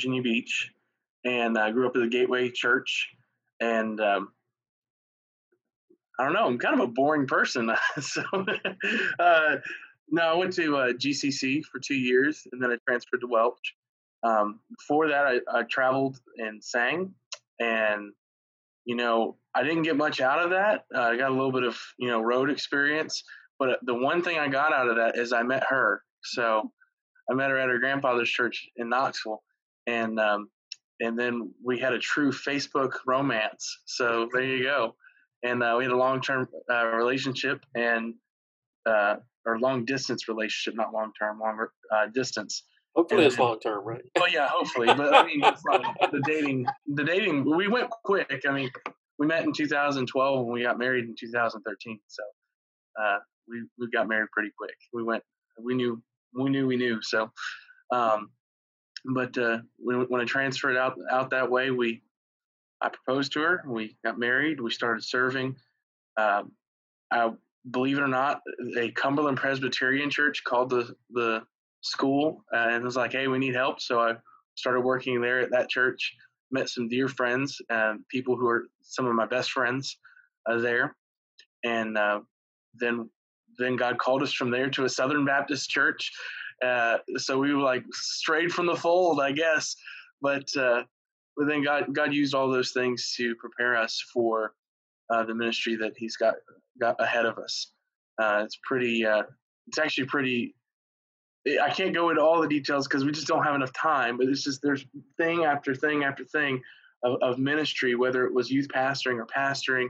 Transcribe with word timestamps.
Virginia 0.00 0.22
Beach, 0.22 0.72
and 1.26 1.58
I 1.58 1.70
grew 1.72 1.86
up 1.86 1.94
at 1.94 2.00
the 2.00 2.08
Gateway 2.08 2.48
Church. 2.48 3.10
And 3.60 4.00
um, 4.00 4.32
I 6.18 6.24
don't 6.24 6.32
know, 6.32 6.46
I'm 6.46 6.58
kind 6.58 6.80
of 6.80 6.88
a 6.88 6.90
boring 6.90 7.26
person. 7.26 7.70
so, 8.00 8.22
uh, 9.18 9.56
no, 10.08 10.22
I 10.22 10.34
went 10.34 10.54
to 10.54 10.78
uh, 10.78 10.92
GCC 10.92 11.62
for 11.64 11.80
two 11.80 11.96
years, 11.96 12.46
and 12.50 12.62
then 12.62 12.70
I 12.70 12.76
transferred 12.88 13.20
to 13.20 13.26
Welch. 13.26 13.74
Um, 14.22 14.60
before 14.78 15.08
that, 15.08 15.26
I, 15.26 15.40
I 15.54 15.64
traveled 15.64 16.18
and 16.38 16.64
sang, 16.64 17.12
and 17.58 18.12
you 18.86 18.96
know, 18.96 19.36
I 19.54 19.62
didn't 19.62 19.82
get 19.82 19.98
much 19.98 20.22
out 20.22 20.42
of 20.42 20.50
that. 20.50 20.86
Uh, 20.94 21.02
I 21.02 21.16
got 21.18 21.30
a 21.30 21.34
little 21.34 21.52
bit 21.52 21.64
of 21.64 21.78
you 21.98 22.08
know 22.08 22.22
road 22.22 22.48
experience, 22.48 23.22
but 23.58 23.80
the 23.82 23.94
one 23.94 24.22
thing 24.22 24.38
I 24.38 24.48
got 24.48 24.72
out 24.72 24.88
of 24.88 24.96
that 24.96 25.18
is 25.18 25.34
I 25.34 25.42
met 25.42 25.64
her. 25.68 26.02
So 26.22 26.72
I 27.30 27.34
met 27.34 27.50
her 27.50 27.58
at 27.58 27.68
her 27.68 27.78
grandfather's 27.78 28.30
church 28.30 28.66
in 28.76 28.88
Knoxville, 28.88 29.42
and 29.86 30.18
um, 30.18 30.48
and 31.00 31.18
then 31.18 31.52
we 31.64 31.78
had 31.78 31.92
a 31.92 31.98
true 31.98 32.30
Facebook 32.30 32.92
romance. 33.06 33.78
So 33.86 34.28
there 34.32 34.44
you 34.44 34.62
go, 34.64 34.96
and 35.42 35.62
uh, 35.62 35.74
we 35.78 35.84
had 35.84 35.92
a 35.92 35.96
long 35.96 36.20
term 36.20 36.48
uh, 36.70 36.86
relationship 36.86 37.64
and 37.74 38.14
uh, 38.86 39.16
or 39.46 39.58
long 39.58 39.84
distance 39.84 40.28
relationship, 40.28 40.76
not 40.76 40.92
long 40.92 41.12
term, 41.18 41.38
longer 41.40 41.72
uh, 41.94 42.06
distance. 42.14 42.64
Hopefully, 42.96 43.22
and, 43.22 43.32
it's 43.32 43.38
long 43.38 43.58
term, 43.60 43.84
right? 43.84 44.02
Well, 44.18 44.30
yeah, 44.30 44.48
hopefully, 44.50 44.88
but 44.88 45.14
I 45.14 45.24
mean, 45.24 45.40
the 45.40 46.22
dating, 46.26 46.66
the 46.86 47.04
dating, 47.04 47.44
we 47.44 47.68
went 47.68 47.88
quick. 48.04 48.42
I 48.48 48.52
mean, 48.52 48.70
we 49.18 49.26
met 49.26 49.44
in 49.44 49.52
2012 49.52 50.38
and 50.40 50.52
we 50.52 50.62
got 50.62 50.78
married 50.78 51.04
in 51.04 51.14
2013. 51.18 52.00
So 52.08 52.22
uh, 53.00 53.18
we 53.48 53.62
we 53.78 53.88
got 53.90 54.08
married 54.08 54.28
pretty 54.32 54.50
quick. 54.56 54.74
We 54.92 55.02
went, 55.02 55.22
we 55.62 55.74
knew, 55.74 56.02
we 56.34 56.50
knew, 56.50 56.66
we 56.66 56.76
knew. 56.76 56.98
So, 57.02 57.30
um, 57.92 58.30
but 59.04 59.36
uh, 59.38 59.58
when 59.78 60.02
when 60.08 60.20
I 60.20 60.24
transferred 60.24 60.76
out 60.76 60.96
out 61.10 61.30
that 61.30 61.50
way, 61.50 61.70
we 61.70 62.02
I 62.80 62.88
proposed 62.88 63.32
to 63.32 63.40
her. 63.40 63.62
We 63.66 63.96
got 64.04 64.18
married. 64.18 64.60
We 64.60 64.70
started 64.70 65.04
serving. 65.04 65.56
Um, 66.16 66.52
I 67.10 67.30
believe 67.70 67.98
it 67.98 68.02
or 68.02 68.08
not, 68.08 68.40
a 68.76 68.90
Cumberland 68.92 69.36
Presbyterian 69.36 70.10
church 70.10 70.42
called 70.44 70.70
the 70.70 70.94
the 71.10 71.42
school 71.82 72.44
uh, 72.54 72.68
and 72.70 72.84
was 72.84 72.96
like, 72.96 73.12
"Hey, 73.12 73.28
we 73.28 73.38
need 73.38 73.54
help." 73.54 73.80
So 73.80 74.00
I 74.00 74.16
started 74.54 74.80
working 74.80 75.20
there 75.20 75.40
at 75.40 75.50
that 75.50 75.68
church. 75.68 76.14
Met 76.50 76.68
some 76.68 76.88
dear 76.88 77.08
friends 77.08 77.60
and 77.68 78.06
people 78.08 78.36
who 78.36 78.48
are 78.48 78.68
some 78.82 79.06
of 79.06 79.14
my 79.14 79.26
best 79.26 79.52
friends 79.52 79.98
uh, 80.46 80.58
there, 80.58 80.96
and 81.64 81.96
uh, 81.96 82.20
then 82.74 83.08
then 83.58 83.76
God 83.76 83.98
called 83.98 84.22
us 84.22 84.32
from 84.32 84.50
there 84.50 84.70
to 84.70 84.84
a 84.84 84.88
Southern 84.88 85.24
Baptist 85.24 85.70
church. 85.70 86.12
Uh, 86.64 86.98
so 87.16 87.38
we 87.38 87.54
were 87.54 87.62
like 87.62 87.84
strayed 87.92 88.52
from 88.52 88.66
the 88.66 88.76
fold, 88.76 89.20
I 89.20 89.32
guess. 89.32 89.76
But 90.20 90.54
uh, 90.56 90.82
but 91.36 91.46
then 91.46 91.64
God 91.64 91.94
God 91.94 92.12
used 92.12 92.34
all 92.34 92.50
those 92.50 92.72
things 92.72 93.14
to 93.16 93.34
prepare 93.36 93.76
us 93.76 94.02
for 94.12 94.54
uh, 95.08 95.24
the 95.24 95.34
ministry 95.34 95.76
that 95.76 95.92
He's 95.96 96.16
got 96.16 96.34
got 96.80 96.96
ahead 97.00 97.26
of 97.26 97.38
us. 97.38 97.72
it's 98.20 98.58
pretty. 98.64 99.04
it's 99.66 99.78
actually 99.78 100.06
pretty 100.06 100.54
I 101.62 101.70
can't 101.70 101.94
go 101.94 102.10
into 102.10 102.22
all 102.22 102.40
the 102.40 102.48
details 102.48 102.86
because 102.86 103.04
we 103.04 103.12
just 103.12 103.26
don't 103.26 103.44
have 103.44 103.54
enough 103.54 103.72
time. 103.72 104.18
But 104.18 104.28
it's 104.28 104.44
just 104.44 104.60
there's 104.62 104.84
thing 105.16 105.44
after 105.44 105.74
thing 105.74 106.04
after 106.04 106.24
thing 106.24 106.62
of, 107.02 107.18
of 107.22 107.38
ministry, 107.38 107.94
whether 107.94 108.26
it 108.26 108.34
was 108.34 108.50
youth 108.50 108.68
pastoring 108.68 109.16
or 109.16 109.26
pastoring, 109.26 109.88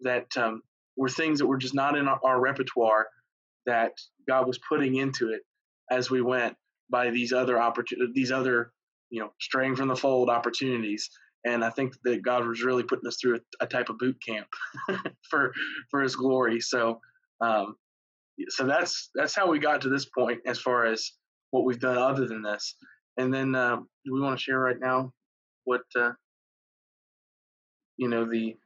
that 0.00 0.26
um, 0.36 0.62
were 0.96 1.08
things 1.08 1.38
that 1.38 1.46
were 1.46 1.56
just 1.56 1.74
not 1.74 1.96
in 1.96 2.06
our, 2.06 2.20
our, 2.22 2.40
repertoire 2.40 3.06
that 3.66 3.92
God 4.28 4.46
was 4.46 4.58
putting 4.58 4.96
into 4.96 5.30
it 5.30 5.42
as 5.90 6.10
we 6.10 6.20
went 6.22 6.56
by 6.90 7.10
these 7.10 7.32
other 7.32 7.60
opportunities, 7.60 8.14
these 8.14 8.32
other 8.32 8.72
you 9.10 9.20
know 9.20 9.32
straying 9.40 9.76
from 9.76 9.88
the 9.88 9.96
fold 9.96 10.30
opportunities. 10.30 11.10
And 11.46 11.64
I 11.64 11.70
think 11.70 11.94
that 12.04 12.22
God 12.22 12.46
was 12.46 12.62
really 12.62 12.82
putting 12.82 13.08
us 13.08 13.16
through 13.18 13.36
a, 13.36 13.64
a 13.64 13.66
type 13.66 13.88
of 13.88 13.98
boot 13.98 14.16
camp 14.26 14.46
for 15.30 15.52
for 15.90 16.02
His 16.02 16.16
glory. 16.16 16.60
So 16.60 17.00
um, 17.40 17.76
so 18.48 18.66
that's 18.66 19.10
that's 19.14 19.34
how 19.34 19.50
we 19.50 19.58
got 19.58 19.80
to 19.82 19.88
this 19.88 20.06
point 20.06 20.40
as 20.46 20.58
far 20.58 20.86
as 20.86 21.12
what 21.50 21.64
we've 21.64 21.80
done 21.80 21.98
other 21.98 22.26
than 22.26 22.42
this. 22.42 22.76
And 23.16 23.32
then 23.32 23.54
uh, 23.54 23.76
do 24.04 24.14
we 24.14 24.20
want 24.20 24.38
to 24.38 24.42
share 24.42 24.58
right 24.58 24.78
now 24.78 25.12
what 25.64 25.82
uh, 25.96 26.12
you 27.96 28.08
know 28.08 28.24
the 28.24 28.56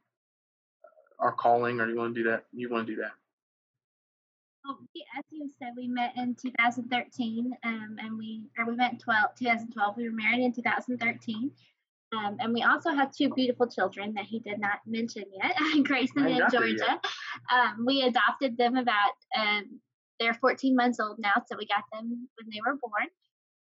our 1.19 1.33
calling, 1.33 1.79
or 1.79 1.85
do 1.85 1.93
you 1.93 1.97
want 1.97 2.15
to 2.15 2.23
do 2.23 2.29
that? 2.29 2.43
You 2.53 2.69
want 2.69 2.87
to 2.87 2.95
do 2.95 3.01
that? 3.01 3.11
As 5.17 5.23
you 5.29 5.49
said, 5.59 5.73
we 5.75 5.87
met 5.87 6.13
in 6.17 6.35
2013, 6.35 7.51
um, 7.63 7.95
and 7.99 8.17
we 8.17 8.43
or 8.57 8.65
we 8.65 8.75
met 8.75 8.99
12, 8.99 9.35
2012. 9.37 9.97
We 9.97 10.09
were 10.09 10.15
married 10.15 10.43
in 10.43 10.53
2013. 10.53 11.51
Um, 12.13 12.37
and 12.39 12.53
we 12.53 12.63
also 12.63 12.91
have 12.91 13.11
two 13.11 13.29
beautiful 13.29 13.67
children 13.67 14.13
that 14.13 14.25
he 14.25 14.39
did 14.39 14.59
not 14.59 14.79
mention 14.85 15.23
yet, 15.33 15.55
Grayson 15.83 16.25
and 16.25 16.51
Georgia. 16.51 16.99
Um, 17.51 17.83
we 17.85 18.03
adopted 18.03 18.57
them 18.57 18.77
about, 18.77 19.13
um, 19.37 19.79
they're 20.19 20.35
14 20.35 20.75
months 20.75 20.99
old 20.99 21.17
now, 21.19 21.33
so 21.47 21.57
we 21.57 21.67
got 21.67 21.83
them 21.91 22.29
when 22.37 22.49
they 22.51 22.61
were 22.65 22.77
born. 22.77 23.09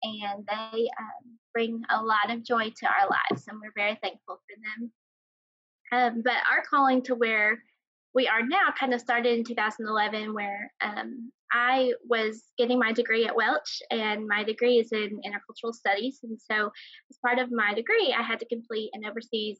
And 0.02 0.46
they 0.46 0.88
um, 0.98 1.38
bring 1.52 1.82
a 1.90 2.02
lot 2.02 2.30
of 2.30 2.44
joy 2.44 2.70
to 2.70 2.86
our 2.86 3.08
lives, 3.10 3.48
and 3.48 3.58
we're 3.60 3.72
very 3.74 3.98
thankful 4.00 4.36
for 4.46 4.56
them. 4.62 4.92
Um, 5.90 6.22
but 6.22 6.34
our 6.50 6.62
calling 6.62 7.02
to 7.02 7.14
where 7.14 7.62
we 8.14 8.26
are 8.26 8.42
now 8.42 8.72
kind 8.78 8.94
of 8.94 9.00
started 9.00 9.38
in 9.38 9.44
2011, 9.44 10.34
where 10.34 10.72
um, 10.80 11.30
I 11.52 11.92
was 12.06 12.42
getting 12.56 12.78
my 12.78 12.92
degree 12.92 13.26
at 13.26 13.36
Welch, 13.36 13.82
and 13.90 14.26
my 14.26 14.44
degree 14.44 14.78
is 14.78 14.92
in 14.92 15.20
intercultural 15.24 15.74
studies. 15.74 16.20
And 16.22 16.38
so, 16.40 16.70
as 17.10 17.18
part 17.24 17.38
of 17.38 17.50
my 17.50 17.74
degree, 17.74 18.14
I 18.16 18.22
had 18.22 18.40
to 18.40 18.46
complete 18.46 18.90
an 18.94 19.04
overseas 19.04 19.58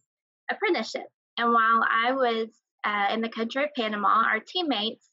apprenticeship. 0.50 1.06
And 1.36 1.52
while 1.52 1.84
I 1.88 2.12
was 2.12 2.48
uh, 2.84 3.08
in 3.12 3.20
the 3.20 3.28
country 3.28 3.64
of 3.64 3.70
Panama, 3.76 4.08
our 4.08 4.40
teammates, 4.40 5.08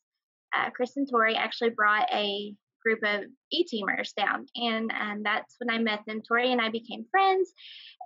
uh, 0.55 0.69
Chris 0.71 0.95
and 0.97 1.09
Tori, 1.09 1.35
actually 1.35 1.71
brought 1.71 2.07
a 2.13 2.53
group 2.83 2.99
of 3.03 3.25
e-teamers 3.51 4.13
down, 4.15 4.45
and 4.55 4.91
and 4.93 5.25
that's 5.25 5.55
when 5.59 5.75
I 5.75 5.79
met 5.79 6.01
them. 6.07 6.21
Tori 6.21 6.51
and 6.51 6.61
I 6.61 6.69
became 6.69 7.05
friends, 7.11 7.51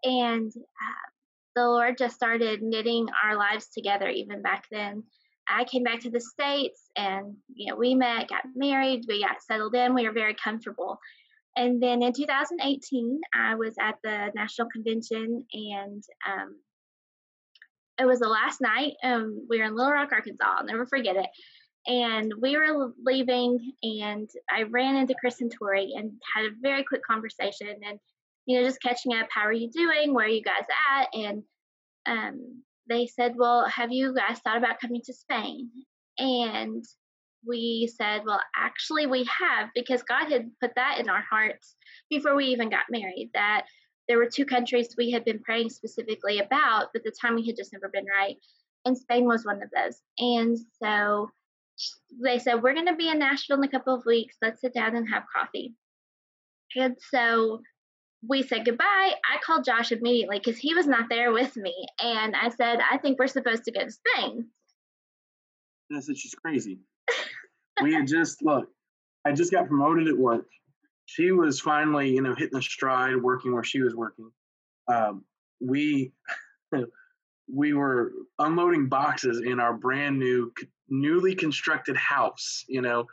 and 0.03 0.51
uh, 0.55 1.09
the 1.55 1.63
Lord 1.63 1.97
just 1.97 2.15
started 2.15 2.61
knitting 2.61 3.07
our 3.23 3.35
lives 3.35 3.67
together 3.67 4.07
even 4.07 4.41
back 4.41 4.65
then. 4.71 5.03
I 5.47 5.63
came 5.63 5.83
back 5.83 5.99
to 6.01 6.11
the 6.11 6.19
States 6.19 6.91
and, 6.95 7.35
you 7.53 7.71
know, 7.71 7.77
we 7.77 7.95
met, 7.95 8.29
got 8.29 8.43
married, 8.55 9.05
we 9.07 9.23
got 9.23 9.41
settled 9.41 9.75
in, 9.75 9.95
we 9.95 10.05
were 10.05 10.13
very 10.13 10.35
comfortable. 10.35 10.99
And 11.55 11.81
then 11.81 12.03
in 12.03 12.13
2018, 12.13 13.21
I 13.33 13.55
was 13.55 13.75
at 13.79 13.95
the 14.03 14.31
national 14.35 14.69
convention 14.69 15.45
and 15.51 16.03
um, 16.27 16.55
it 17.99 18.05
was 18.05 18.19
the 18.19 18.29
last 18.29 18.61
night. 18.61 18.93
Um, 19.03 19.45
we 19.49 19.59
were 19.59 19.65
in 19.65 19.75
Little 19.75 19.91
Rock, 19.91 20.09
Arkansas. 20.11 20.45
I'll 20.45 20.65
never 20.65 20.85
forget 20.85 21.15
it. 21.15 21.27
And 21.87 22.31
we 22.39 22.55
were 22.55 22.91
leaving, 23.03 23.73
and 23.81 24.29
I 24.49 24.63
ran 24.63 24.95
into 24.95 25.15
Chris 25.19 25.41
and 25.41 25.51
Tori 25.51 25.93
and 25.95 26.11
had 26.35 26.45
a 26.45 26.55
very 26.61 26.83
quick 26.83 27.01
conversation 27.03 27.67
and, 27.69 27.99
you 28.49 28.59
know, 28.59 28.67
just 28.67 28.81
catching 28.81 29.13
up. 29.13 29.27
How 29.29 29.41
are 29.41 29.53
you 29.53 29.69
doing? 29.69 30.11
Where 30.11 30.25
are 30.25 30.27
you 30.27 30.41
guys 30.41 30.63
at? 30.91 31.09
And 31.13 31.43
um, 32.07 32.63
they 32.89 33.05
said, 33.05 33.35
Well, 33.37 33.69
have 33.69 33.91
you 33.91 34.11
guys 34.15 34.39
thought 34.39 34.57
about 34.57 34.79
coming 34.81 35.03
to 35.05 35.13
Spain? 35.13 35.69
And 36.17 36.83
we 37.45 37.87
said, 37.95 38.23
Well, 38.25 38.41
actually, 38.57 39.05
we 39.05 39.23
have 39.25 39.69
because 39.75 40.01
God 40.01 40.31
had 40.31 40.49
put 40.59 40.71
that 40.77 40.97
in 40.99 41.09
our 41.09 41.23
hearts 41.29 41.75
before 42.09 42.35
we 42.35 42.45
even 42.45 42.71
got 42.71 42.85
married 42.89 43.29
that 43.35 43.67
there 44.07 44.17
were 44.17 44.25
two 44.25 44.45
countries 44.45 44.95
we 44.97 45.11
had 45.11 45.23
been 45.23 45.43
praying 45.43 45.69
specifically 45.69 46.39
about, 46.39 46.87
but 46.91 47.03
the 47.03 47.13
timing 47.21 47.45
had 47.45 47.55
just 47.55 47.71
never 47.71 47.87
been 47.87 48.07
right. 48.19 48.37
And 48.83 48.97
Spain 48.97 49.25
was 49.25 49.45
one 49.45 49.61
of 49.61 49.69
those. 49.75 50.01
And 50.17 50.57
so 50.81 51.29
they 52.19 52.39
said, 52.39 52.63
We're 52.63 52.73
going 52.73 52.87
to 52.87 52.95
be 52.95 53.09
in 53.09 53.19
Nashville 53.19 53.57
in 53.57 53.63
a 53.65 53.71
couple 53.71 53.93
of 53.93 54.07
weeks. 54.07 54.37
Let's 54.41 54.61
sit 54.61 54.73
down 54.73 54.95
and 54.95 55.07
have 55.07 55.25
coffee. 55.35 55.75
And 56.75 56.97
so 57.11 57.61
we 58.27 58.43
said 58.43 58.65
goodbye, 58.65 58.83
I 59.23 59.37
called 59.43 59.63
Josh 59.63 59.91
immediately 59.91 60.39
because 60.39 60.59
he 60.59 60.73
was 60.73 60.87
not 60.87 61.09
there 61.09 61.31
with 61.31 61.55
me. 61.55 61.73
And 62.01 62.35
I 62.35 62.49
said, 62.49 62.79
I 62.91 62.97
think 62.97 63.17
we're 63.17 63.27
supposed 63.27 63.63
to 63.65 63.71
go 63.71 63.85
to 63.85 63.91
Spain. 63.91 64.47
I 65.95 65.99
said, 66.01 66.17
she's 66.17 66.35
crazy. 66.35 66.79
we 67.81 67.93
had 67.93 68.07
just, 68.07 68.43
look, 68.43 68.67
I 69.25 69.31
just 69.31 69.51
got 69.51 69.67
promoted 69.67 70.07
at 70.07 70.17
work. 70.17 70.47
She 71.05 71.31
was 71.31 71.59
finally, 71.59 72.09
you 72.09 72.21
know, 72.21 72.35
hitting 72.35 72.57
the 72.57 72.61
stride, 72.61 73.15
working 73.15 73.53
where 73.53 73.63
she 73.63 73.81
was 73.81 73.95
working. 73.95 74.29
Um, 74.87 75.23
we, 75.59 76.11
we 77.51 77.73
were 77.73 78.11
unloading 78.37 78.89
boxes 78.89 79.41
in 79.43 79.59
our 79.59 79.73
brand 79.73 80.19
new, 80.19 80.53
newly 80.89 81.33
constructed 81.35 81.95
house. 81.95 82.65
You 82.67 82.81
know, 82.81 83.07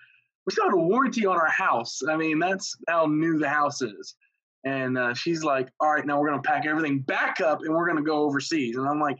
we 0.47 0.53
still 0.53 0.67
had 0.67 0.75
a 0.75 0.77
warranty 0.77 1.25
on 1.25 1.37
our 1.37 1.51
house. 1.51 2.03
I 2.07 2.17
mean, 2.17 2.39
that's 2.39 2.77
how 2.89 3.07
new 3.07 3.39
the 3.39 3.49
house 3.49 3.81
is. 3.81 4.15
And 4.67 4.99
uh, 4.99 5.15
she's 5.15 5.45
like, 5.45 5.69
all 5.79 5.93
right, 5.93 6.05
now 6.05 6.21
we're 6.21 6.29
going 6.29 6.43
to 6.43 6.49
pack 6.49 6.67
everything 6.67 6.99
back 6.99 7.41
up 7.41 7.61
and 7.63 7.73
we're 7.73 7.87
going 7.87 7.99
to 7.99 8.03
go 8.03 8.25
overseas. 8.25 8.75
And 8.77 8.87
I'm 8.87 9.01
like, 9.01 9.17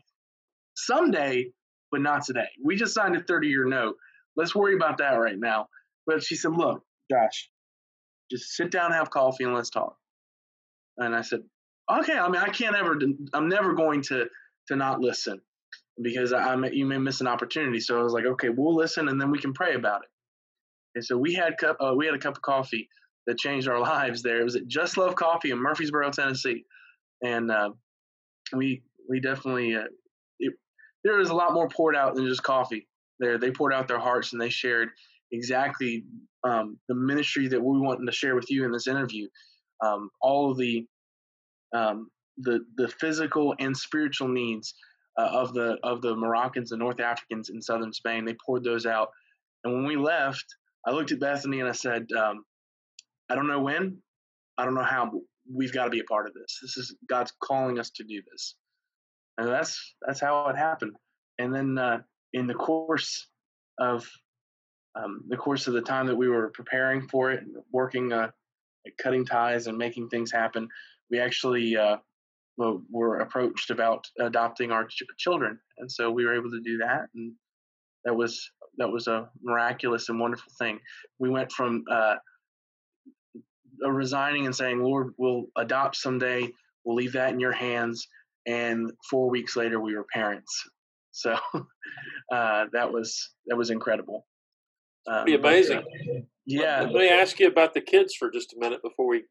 someday, 0.77 1.47
but 1.93 2.01
not 2.01 2.25
today. 2.25 2.49
We 2.63 2.75
just 2.75 2.93
signed 2.93 3.15
a 3.15 3.23
30 3.23 3.47
year 3.47 3.65
note. 3.65 3.95
Let's 4.35 4.57
worry 4.57 4.75
about 4.75 4.99
that 4.99 5.13
right 5.13 5.39
now. 5.39 5.69
But 6.05 6.25
she 6.25 6.35
said, 6.35 6.51
look, 6.51 6.83
Josh, 7.09 7.49
just 8.29 8.57
sit 8.57 8.73
down, 8.73 8.91
have 8.91 9.11
coffee, 9.11 9.45
and 9.45 9.55
let's 9.55 9.71
talk. 9.71 9.97
And 10.99 11.15
I 11.15 11.21
said, 11.21 11.43
okay, 12.01 12.19
I 12.19 12.29
mean, 12.29 12.43
I 12.43 12.49
can't 12.49 12.75
ever, 12.75 12.99
I'm 13.33 13.49
never 13.49 13.73
going 13.75 14.03
to 14.03 14.27
to 14.67 14.75
not 14.75 14.99
listen 14.99 15.41
because 16.03 16.33
I, 16.33 16.55
I 16.55 16.67
you 16.71 16.87
may 16.87 16.99
miss 16.99 17.21
an 17.21 17.29
opportunity. 17.29 17.79
So 17.79 18.01
I 18.01 18.03
was 18.03 18.13
like, 18.13 18.27
okay, 18.27 18.49
we'll 18.49 18.75
listen 18.75 19.09
and 19.09 19.21
then 19.21 19.31
we 19.31 19.39
can 19.39 19.53
pray 19.53 19.77
about 19.77 20.03
it. 20.03 20.09
And 20.97 21.05
so 21.05 21.17
we 21.17 21.35
had 21.35 21.57
cup, 21.57 21.77
uh, 21.81 21.95
we 21.95 22.05
had 22.05 22.17
a 22.17 22.19
cup 22.19 22.35
of 22.35 22.43
coffee 22.43 22.89
that 23.27 23.39
changed 23.39 23.69
our 23.69 23.81
lives. 23.81 24.23
There, 24.23 24.41
it 24.41 24.45
was 24.45 24.57
at 24.57 24.67
Just 24.67 24.97
Love 24.97 25.15
Coffee 25.15 25.51
in 25.51 25.59
Murfreesboro, 25.59 26.11
Tennessee, 26.11 26.65
and 27.23 27.51
uh, 27.51 27.71
we 28.53 28.83
we 29.09 29.21
definitely 29.21 29.75
uh, 29.77 29.85
it, 30.39 30.55
there 31.05 31.17
was 31.17 31.31
a 31.31 31.35
lot 31.35 31.55
more 31.55 31.69
poured 31.69 31.97
out 31.97 32.15
than 32.15 32.27
just 32.27 32.43
coffee. 32.43 32.87
There, 33.19 33.39
they 33.39 33.51
poured 33.51 33.73
out 33.73 33.89
their 33.89 33.99
hearts 33.99 34.33
and 34.33 34.43
they 34.43 34.51
shared 34.51 34.91
exactly 35.33 36.05
um, 36.45 36.79
the 36.89 36.95
ministry 36.95 37.49
that 37.49 37.61
we 37.61 37.79
wanted 37.79 38.07
to 38.07 38.13
share 38.13 38.35
with 38.35 38.51
you 38.51 38.65
in 38.65 38.73
this 38.73 38.87
interview. 38.87 39.29
Um, 39.85 40.11
all 40.21 40.51
of 40.51 40.59
the 40.59 40.87
um, 41.75 42.09
the 42.39 42.61
the 42.77 42.89
physical 42.89 43.55
and 43.59 43.77
spiritual 43.77 44.29
needs 44.29 44.75
uh, 45.19 45.29
of 45.33 45.55
the 45.55 45.79
of 45.83 46.03
the 46.03 46.15
Moroccans 46.15 46.73
and 46.73 46.81
North 46.81 47.01
Africans 47.01 47.51
in 47.51 47.61
southern 47.61 47.93
Spain. 47.93 48.25
They 48.25 48.37
poured 48.45 48.65
those 48.65 48.87
out, 48.87 49.09
and 49.65 49.75
when 49.75 49.85
we 49.85 49.97
left, 49.97 50.45
I 50.87 50.93
looked 50.93 51.13
at 51.13 51.21
Bethany 51.21 51.61
and 51.61 51.69
I 51.69 51.73
said, 51.73 52.07
um, 52.13 52.45
"I 53.29 53.35
don't 53.35 53.49
know 53.49 53.61
when, 53.61 53.99
I 54.59 54.65
don't 54.65 54.75
know 54.75 54.83
how, 54.83 55.07
but 55.07 55.21
we've 55.53 55.73
got 55.73 55.85
to 55.85 55.91
be 55.91 56.01
a 56.01 56.05
part 56.05 56.27
of 56.27 56.35
this. 56.35 56.59
This 56.63 56.77
is 56.77 56.97
God's 57.09 57.33
calling 57.43 57.79
us 57.79 57.91
to 57.91 58.05
do 58.05 58.23
this." 58.31 58.57
And 59.39 59.49
that's 59.49 59.95
that's 60.07 60.21
how 60.21 60.49
it 60.49 60.57
happened. 60.57 60.97
And 61.39 61.55
then 61.55 61.79
uh, 61.79 61.99
in 62.33 62.47
the 62.47 62.55
course 62.55 63.29
of 63.79 64.09
um, 64.95 65.23
the 65.29 65.37
course 65.37 65.67
of 65.67 65.75
the 65.75 65.83
time 65.83 66.07
that 66.07 66.17
we 66.17 66.29
were 66.29 66.51
preparing 66.55 67.07
for 67.09 67.31
it, 67.31 67.45
working, 67.71 68.13
uh, 68.13 68.31
cutting 68.99 69.27
ties 69.27 69.67
and 69.67 69.77
making 69.77 70.09
things 70.09 70.33
happen, 70.33 70.69
we 71.11 71.21
actually 71.21 71.77
uh, 71.77 71.97
were 72.57 73.19
approached 73.19 73.71
about 73.71 74.07
adopting 74.19 74.73
our 74.73 74.85
ch- 74.87 75.03
children, 75.19 75.59
and 75.79 75.91
so 75.91 76.11
we 76.11 76.25
were 76.25 76.35
able 76.35 76.51
to 76.51 76.61
do 76.61 76.79
that, 76.79 77.09
and 77.15 77.33
that 78.05 78.15
was 78.15 78.51
that 78.79 78.89
was 78.89 79.07
a 79.07 79.29
miraculous 79.43 80.09
and 80.09 80.19
wonderful 80.19 80.53
thing. 80.59 80.79
We 81.19 81.29
went 81.31 81.53
from 81.53 81.85
uh, 81.91 82.17
resigning 83.81 84.47
and 84.47 84.55
saying, 84.55 84.83
"Lord, 84.83 85.15
we'll 85.19 85.47
adopt 85.57 85.97
someday. 85.97 86.49
We'll 86.85 86.97
leave 86.97 87.13
that 87.13 87.33
in 87.33 87.41
your 87.41 87.53
hands." 87.53 88.07
And 88.47 88.93
four 89.11 89.29
weeks 89.29 89.57
later, 89.57 89.81
we 89.81 89.97
were 89.97 90.07
parents. 90.13 90.69
So 91.13 91.37
uh, 92.33 92.67
that 92.73 92.93
was 92.93 93.31
that 93.47 93.57
was 93.57 93.71
incredible. 93.71 94.27
Um, 95.09 95.25
be 95.25 95.35
amazing. 95.35 95.83
But, 95.83 96.17
uh, 96.17 96.21
yeah. 96.47 96.83
Let 96.83 96.93
me 96.93 97.09
ask 97.09 97.39
you 97.41 97.49
about 97.49 97.75
the 97.75 97.81
kids 97.81 98.15
for 98.15 98.31
just 98.31 98.55
a 98.55 98.57
minute 98.59 98.83
before 98.83 99.09
we 99.09 99.25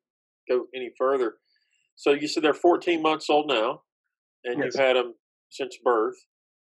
go 0.50 0.65
any 0.75 0.91
further. 0.98 1.36
So 1.95 2.12
you 2.12 2.27
said 2.27 2.44
they're 2.44 2.53
14 2.53 3.01
months 3.01 3.30
old 3.30 3.48
now, 3.48 3.81
and 4.44 4.59
yes. 4.59 4.65
you've 4.65 4.86
had 4.86 4.95
them 4.95 5.13
since 5.50 5.77
birth. 5.83 6.15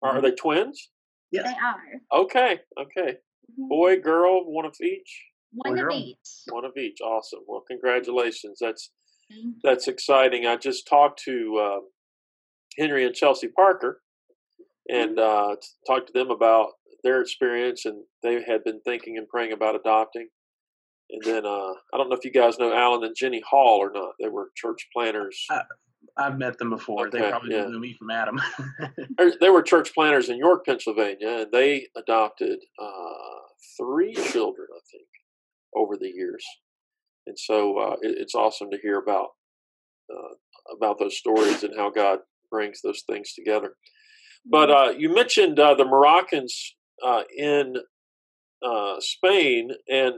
Are, 0.01 0.09
mm-hmm. 0.09 0.17
are 0.17 0.21
they 0.21 0.35
twins? 0.35 0.89
Yes. 1.31 1.45
They 1.45 1.49
are. 1.51 2.21
Okay, 2.21 2.59
okay. 2.79 3.11
Mm-hmm. 3.11 3.67
Boy, 3.67 3.99
girl, 3.99 4.43
one 4.45 4.65
of 4.65 4.75
each. 4.81 5.25
One 5.57 5.79
of 5.79 5.91
each. 5.91 6.17
One 6.49 6.65
of 6.65 6.77
each. 6.77 6.99
Awesome. 7.01 7.39
Well, 7.47 7.63
congratulations. 7.67 8.59
That's 8.61 8.91
mm-hmm. 9.31 9.51
that's 9.63 9.87
exciting. 9.87 10.45
I 10.45 10.55
just 10.55 10.87
talked 10.87 11.21
to 11.25 11.57
uh, 11.61 11.79
Henry 12.77 13.05
and 13.05 13.15
Chelsea 13.15 13.47
Parker, 13.47 14.01
and 14.89 15.17
mm-hmm. 15.17 15.51
uh, 15.51 15.55
talked 15.87 16.07
to 16.07 16.13
them 16.13 16.31
about 16.31 16.69
their 17.03 17.21
experience, 17.21 17.85
and 17.85 18.03
they 18.23 18.43
had 18.43 18.63
been 18.63 18.81
thinking 18.81 19.17
and 19.17 19.27
praying 19.27 19.53
about 19.53 19.75
adopting. 19.75 20.27
And 21.09 21.23
then 21.23 21.45
uh, 21.45 21.71
I 21.93 21.97
don't 21.97 22.09
know 22.09 22.15
if 22.15 22.25
you 22.25 22.31
guys 22.31 22.59
know 22.59 22.73
Alan 22.73 23.03
and 23.03 23.15
Jenny 23.15 23.41
Hall 23.49 23.79
or 23.79 23.91
not. 23.93 24.13
They 24.19 24.27
were 24.27 24.51
church 24.55 24.87
planters. 24.93 25.45
I, 25.49 25.61
have 26.17 26.37
met 26.37 26.57
them 26.57 26.69
before. 26.69 27.07
Okay, 27.07 27.19
they 27.19 27.29
probably 27.29 27.55
yeah. 27.55 27.61
didn't 27.61 27.79
me 27.79 27.93
from 27.93 28.11
Adam. 28.11 28.41
they 29.39 29.49
were 29.49 29.61
church 29.61 29.93
planters 29.93 30.29
in 30.29 30.37
York, 30.37 30.65
Pennsylvania, 30.65 31.43
and 31.43 31.51
they 31.51 31.87
adopted 31.95 32.59
uh, 32.81 33.37
three 33.77 34.13
children, 34.13 34.67
I 34.75 34.81
think, 34.91 35.06
over 35.77 35.95
the 35.97 36.09
years. 36.09 36.45
And 37.25 37.37
so 37.37 37.77
uh, 37.77 37.95
it, 38.01 38.15
it's 38.19 38.35
awesome 38.35 38.69
to 38.71 38.77
hear 38.81 38.99
about 38.99 39.29
uh, 40.11 40.35
about 40.73 40.99
those 40.99 41.17
stories 41.17 41.63
and 41.63 41.73
how 41.77 41.89
God 41.89 42.19
brings 42.49 42.81
those 42.81 43.03
things 43.09 43.33
together. 43.33 43.75
But 44.45 44.69
mm-hmm. 44.69 44.89
uh, 44.89 44.97
you 44.97 45.13
mentioned 45.13 45.59
uh, 45.59 45.75
the 45.75 45.85
Moroccans 45.85 46.75
in 47.37 47.75
Spain, 48.99 49.71
and 49.89 50.15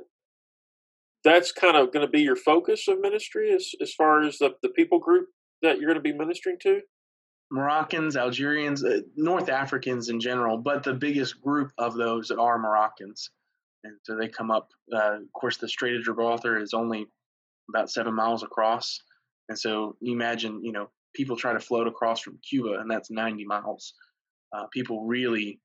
that's 1.24 1.52
kind 1.52 1.76
of 1.76 1.92
going 1.92 2.06
to 2.06 2.12
be 2.12 2.22
your 2.22 2.36
focus 2.36 2.88
of 2.88 3.00
ministry 3.00 3.52
as, 3.54 3.72
as 3.82 3.94
far 3.94 4.24
as 4.24 4.38
the, 4.38 4.52
the 4.62 4.70
people 4.70 5.00
group 5.00 5.28
that 5.62 5.78
you're 5.78 5.90
going 5.90 6.02
to 6.02 6.02
be 6.02 6.18
ministering 6.18 6.58
to? 6.64 6.82
Moroccans, 7.52 8.16
Algerians, 8.16 8.84
uh, 8.84 9.00
North 9.16 9.50
Africans 9.50 10.10
in 10.10 10.20
general, 10.20 10.58
but 10.58 10.84
the 10.84 10.94
biggest 10.94 11.42
group 11.42 11.72
of 11.78 11.96
those 11.96 12.30
are 12.32 12.60
Moroccans. 12.60 13.32
And 13.84 13.96
so 14.04 14.16
they 14.16 14.28
come 14.28 14.52
up, 14.52 14.70
uh, 14.94 15.16
of 15.16 15.34
course, 15.34 15.58
the 15.58 15.70
Strait 15.70 15.96
of 15.96 16.04
Gibraltar 16.04 16.60
is 16.60 16.74
only 16.74 17.08
about 17.70 17.90
seven 17.90 18.14
miles 18.14 18.44
across. 18.44 19.00
And 19.48 19.58
so 19.58 19.96
you 20.02 20.14
imagine, 20.14 20.64
you 20.64 20.72
know, 20.72 20.90
people 21.16 21.38
try 21.38 21.54
to 21.54 21.60
float 21.60 21.88
across 21.88 22.22
from 22.22 22.40
Cuba, 22.48 22.80
and 22.80 22.90
that's 22.90 23.10
90 23.10 23.46
miles. 23.46 23.94
Uh, 24.56 24.66
people 24.72 25.06
really 25.06 25.60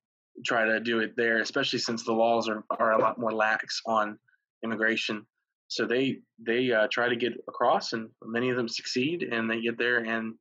try 0.45 0.65
to 0.65 0.79
do 0.79 0.99
it 0.99 1.13
there, 1.17 1.39
especially 1.39 1.79
since 1.79 2.03
the 2.03 2.13
laws 2.13 2.47
are, 2.47 2.63
are 2.79 2.93
a 2.93 3.01
lot 3.01 3.19
more 3.19 3.33
lax 3.33 3.81
on 3.85 4.17
immigration 4.63 5.25
so 5.67 5.85
they 5.85 6.19
they 6.39 6.71
uh, 6.71 6.87
try 6.91 7.09
to 7.09 7.15
get 7.15 7.33
across, 7.47 7.93
and 7.93 8.09
many 8.23 8.49
of 8.49 8.57
them 8.57 8.67
succeed, 8.67 9.23
and 9.23 9.49
they 9.49 9.61
get 9.61 9.77
there, 9.77 9.97
and 9.99 10.35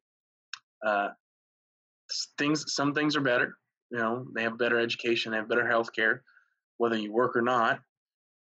uh, 0.86 1.08
things 2.38 2.64
some 2.68 2.92
things 2.92 3.16
are 3.16 3.22
better. 3.22 3.56
You 3.90 3.98
know, 3.98 4.26
they 4.34 4.42
have 4.42 4.58
better 4.58 4.78
education, 4.78 5.32
they 5.32 5.38
have 5.38 5.48
better 5.48 5.66
health 5.66 5.90
care, 5.94 6.22
whether 6.78 6.96
you 6.96 7.12
work 7.12 7.36
or 7.36 7.42
not. 7.42 7.80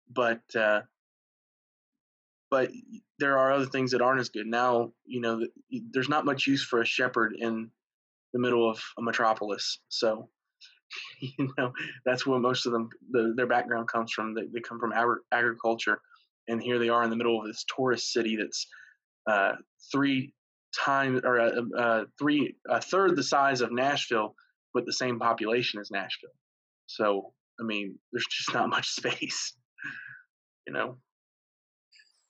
But 0.10 0.42
uh, 0.56 0.82
but 2.50 2.70
there 3.20 3.38
are 3.38 3.54
other 3.54 3.66
things 3.66 3.92
that 3.92 4.02
aren't 4.02 4.20
as 4.20 4.30
good. 4.30 4.48
Now, 4.48 4.92
you 5.06 5.22
know, 5.22 5.46
there's 5.92 6.10
not 6.10 6.26
much 6.26 6.48
use 6.48 6.64
for 6.64 6.82
a 6.82 6.86
shepherd 6.86 7.36
in 7.38 7.72
the 8.34 8.40
middle 8.40 8.70
of 8.70 8.82
a 8.98 9.02
metropolis. 9.02 9.80
So, 9.88 10.30
you 11.22 11.50
know, 11.58 11.72
that's 12.06 12.26
where 12.26 12.40
most 12.40 12.66
of 12.66 12.74
them, 12.74 12.90
the, 13.10 13.34
their 13.38 13.48
background 13.48 13.88
comes 13.88 14.12
from. 14.12 14.34
They, 14.34 14.48
they 14.52 14.60
come 14.60 14.80
from 14.80 14.92
agri- 14.92 15.22
agriculture 15.32 16.02
and 16.48 16.62
here 16.62 16.80
they 16.80 16.90
are 16.90 17.04
in 17.04 17.10
the 17.10 17.16
middle 17.16 17.40
of 17.40 17.48
this 17.48 17.66
tourist 17.76 18.12
city 18.12 18.38
that's 18.38 18.68
uh, 19.28 19.54
three 19.92 20.34
times 20.78 21.22
or 21.24 21.40
uh, 21.40 21.62
uh, 21.78 22.04
three 22.20 22.56
a 22.70 22.82
third 22.82 23.16
the 23.16 23.24
size 23.24 23.62
of 23.62 23.72
Nashville, 23.72 24.36
with 24.74 24.86
the 24.86 24.94
same 24.94 25.20
population 25.20 25.80
as 25.80 25.92
Nashville. 25.92 26.30
So 26.88 27.34
I 27.62 27.64
mean, 27.64 27.98
there's 28.12 28.26
just 28.30 28.54
not 28.54 28.70
much 28.70 28.88
space, 28.96 29.54
you 30.68 30.74
know. 30.74 30.98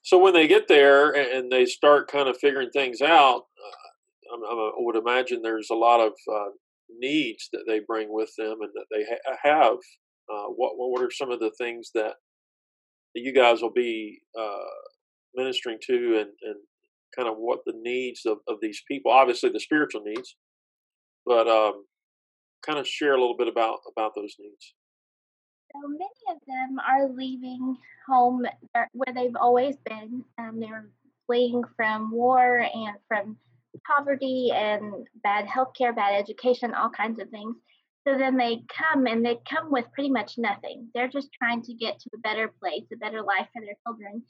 So 0.04 0.18
when 0.18 0.34
they 0.34 0.48
get 0.48 0.68
there 0.68 1.12
and 1.12 1.52
they 1.52 1.66
start 1.66 2.12
kind 2.12 2.28
of 2.28 2.38
figuring 2.38 2.72
things 2.72 3.02
out, 3.02 3.44
uh, 4.34 4.36
I, 4.36 4.54
I 4.54 4.72
would 4.78 4.96
imagine 4.96 5.42
there's 5.42 5.70
a 5.72 5.76
lot 5.76 6.00
of 6.00 6.14
uh, 6.32 6.50
needs 7.00 7.50
that 7.54 7.66
they 7.68 7.82
bring 7.88 8.12
with 8.12 8.32
them 8.38 8.58
and 8.62 8.72
that 8.74 8.86
they 8.92 9.04
ha- 9.04 9.38
have. 9.44 9.78
Uh, 10.32 10.48
what 10.56 10.74
what 10.76 11.04
are 11.04 11.12
some 11.12 11.32
of 11.32 11.40
the 11.40 11.52
things 11.58 11.92
that 11.94 12.14
that 13.14 13.22
you 13.22 13.34
guys 13.34 13.62
will 13.62 13.74
be 13.74 14.20
uh, 14.40 14.70
ministering 15.36 15.78
to 15.88 16.18
and, 16.20 16.30
and 16.42 16.56
kind 17.16 17.28
of 17.28 17.36
what 17.38 17.60
the 17.66 17.74
needs 17.76 18.26
of, 18.26 18.38
of 18.48 18.58
these 18.62 18.82
people, 18.88 19.12
obviously 19.12 19.50
the 19.50 19.60
spiritual 19.60 20.02
needs, 20.06 20.36
but 21.26 21.48
um, 21.48 21.86
kind 22.66 22.80
of 22.80 22.88
share 22.88 23.14
a 23.14 23.20
little 23.20 23.36
bit 23.38 23.48
about, 23.48 23.80
about 23.92 24.14
those 24.16 24.36
needs. 24.40 24.74
So 25.74 25.88
many 25.88 26.06
of 26.30 26.38
them 26.48 26.80
are 26.80 27.10
leaving 27.10 27.78
home 28.08 28.46
where 28.94 29.14
they've 29.14 29.36
always 29.40 29.76
been. 29.86 30.24
Um, 30.38 30.60
they're 30.60 30.90
fleeing 31.28 31.64
from 31.76 32.12
war 32.12 32.60
and 32.60 32.98
from 33.08 33.38
poverty 33.88 34.52
and 34.54 35.08
bad 35.24 35.46
healthcare, 35.46 35.96
bad 35.96 36.20
education, 36.20 36.74
all 36.74 36.90
kinds 36.90 37.20
of 37.20 37.30
things. 37.30 37.56
So 38.08 38.18
then 38.18 38.36
they 38.36 38.64
come 38.76 39.06
and 39.06 39.24
they 39.26 39.38
come 39.48 39.72
with 39.72 39.86
pretty 39.94 40.10
much 40.10 40.38
nothing. 40.38 40.90
They're 40.94 41.08
just 41.08 41.30
trying 41.34 41.62
to 41.64 41.74
get 41.74 42.00
to 42.00 42.10
a 42.16 42.20
better 42.20 42.52
place, 42.60 42.84
a 42.92 42.98
better 42.98 43.22
life 43.22 43.48
for 43.54 43.62
their 43.62 43.76
children. 43.86 44.24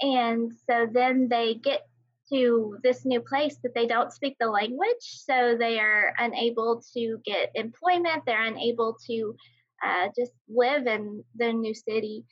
And 0.00 0.52
so 0.68 0.88
then 0.92 1.28
they 1.28 1.54
get 1.54 1.86
to 2.32 2.78
this 2.82 3.04
new 3.04 3.20
place 3.20 3.56
that 3.62 3.74
they 3.74 3.86
don't 3.86 4.12
speak 4.12 4.36
the 4.40 4.48
language, 4.48 5.00
so 5.00 5.56
they 5.58 5.78
are 5.78 6.14
unable 6.18 6.82
to 6.94 7.18
get 7.24 7.52
employment. 7.54 8.24
They're 8.26 8.46
unable 8.46 8.96
to 9.06 9.36
uh, 9.82 10.08
just 10.16 10.32
live 10.48 10.86
in 10.86 11.24
the 11.36 11.52
new 11.52 11.74
city. 11.74 12.24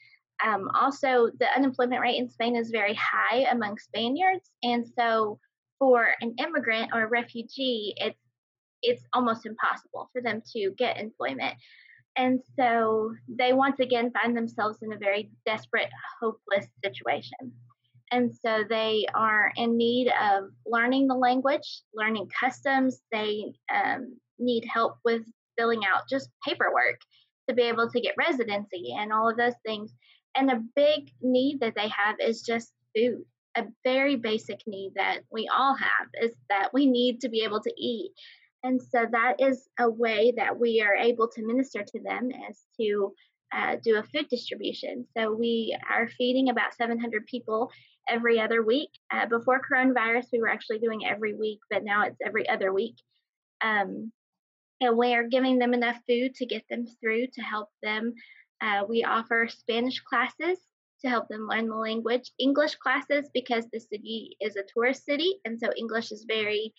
Um, 0.45 0.69
also, 0.75 1.31
the 1.39 1.47
unemployment 1.57 2.01
rate 2.01 2.19
in 2.19 2.29
Spain 2.29 2.57
is 2.57 2.71
very 2.71 2.95
high 2.95 3.47
among 3.51 3.79
Spaniards, 3.79 4.51
and 4.63 4.87
so 4.99 5.39
for 5.79 6.09
an 6.21 6.35
immigrant 6.39 6.91
or 6.93 7.03
a 7.03 7.09
refugee, 7.09 7.95
it's 7.97 8.19
it's 8.83 9.05
almost 9.13 9.47
impossible 9.47 10.11
for 10.13 10.21
them 10.21 10.43
to 10.53 10.73
get 10.77 10.99
employment. 10.99 11.55
And 12.17 12.41
so 12.59 13.15
they 13.29 13.53
once 13.53 13.81
again 13.81 14.11
find 14.13 14.37
themselves 14.37 14.79
in 14.83 14.93
a 14.93 14.99
very 14.99 15.31
desperate, 15.47 15.89
hopeless 16.21 16.67
situation. 16.85 17.53
And 18.11 18.35
so 18.35 18.65
they 18.69 19.07
are 19.15 19.53
in 19.57 19.77
need 19.77 20.09
of 20.09 20.51
learning 20.67 21.07
the 21.07 21.15
language, 21.15 21.83
learning 21.95 22.29
customs. 22.39 23.01
They 23.11 23.55
um, 23.75 24.19
need 24.39 24.67
help 24.71 24.97
with 25.05 25.23
filling 25.59 25.81
out 25.85 26.03
just 26.11 26.29
paperwork 26.47 26.99
to 27.49 27.55
be 27.55 27.63
able 27.63 27.91
to 27.91 28.01
get 28.01 28.15
residency 28.19 28.95
and 28.99 29.13
all 29.13 29.29
of 29.29 29.37
those 29.37 29.55
things. 29.65 29.93
And 30.37 30.51
a 30.51 30.63
big 30.75 31.11
need 31.21 31.61
that 31.61 31.75
they 31.75 31.89
have 31.89 32.17
is 32.21 32.43
just 32.43 32.73
food. 32.97 33.25
A 33.57 33.65
very 33.85 34.17
basic 34.17 34.61
need 34.67 34.93
that 34.97 35.21
we 35.31 35.49
all 35.55 35.75
have 35.75 36.09
is 36.23 36.35
that 36.49 36.71
we 36.73 36.87
need 36.87 37.21
to 37.21 37.29
be 37.29 37.43
able 37.43 37.61
to 37.61 37.73
eat. 37.77 38.13
And 38.65 38.81
so 38.81 39.07
that 39.11 39.35
is 39.41 39.69
a 39.79 39.91
way 39.91 40.33
that 40.37 40.59
we 40.59 40.81
are 40.81 40.95
able 40.95 41.29
to 41.29 41.47
minister 41.47 41.83
to 41.83 42.01
them 42.03 42.31
is 42.49 42.63
to 42.81 43.13
uh, 43.53 43.77
do 43.83 43.97
a 43.97 44.03
food 44.03 44.29
distribution. 44.31 45.05
So 45.17 45.33
we 45.33 45.77
are 45.91 46.09
feeding 46.17 46.49
about 46.49 46.75
700 46.75 47.27
people 47.27 47.71
every 48.09 48.41
other 48.41 48.63
week. 48.63 48.91
Uh, 49.13 49.27
before 49.27 49.61
coronavirus, 49.61 50.27
we 50.33 50.41
were 50.41 50.49
actually 50.49 50.79
doing 50.79 51.05
every 51.05 51.35
week, 51.35 51.59
but 51.71 51.85
now 51.85 52.05
it's 52.05 52.19
every 52.25 52.49
other 52.49 52.73
week. 52.73 52.97
Um, 53.63 54.13
and 54.83 54.99
we 54.99 55.15
are 55.15 55.29
giving 55.29 55.59
them 55.59 55.75
enough 55.75 55.97
food 56.09 56.35
to 56.35 56.47
get 56.47 56.65
them 56.69 56.87
through 57.01 57.29
to 57.29 57.41
help 57.41 57.69
them. 57.83 58.13
Uh, 58.61 58.83
we 58.89 59.05
offer 59.05 59.49
Spanish 59.49 60.01
classes 60.01 60.59
to 61.01 61.09
help 61.09 61.29
them 61.29 61.47
learn 61.49 61.69
the 61.69 61.75
language, 61.75 62.31
English 62.39 62.75
classes 62.77 63.31
because 63.33 63.65
the 63.73 63.81
city 63.81 64.37
is 64.41 64.57
a 64.57 64.65
tourist 64.75 65.05
city, 65.05 65.41
and 65.45 65.59
so 65.59 65.71
English 65.77 66.13
is 66.13 66.25
very 66.29 66.75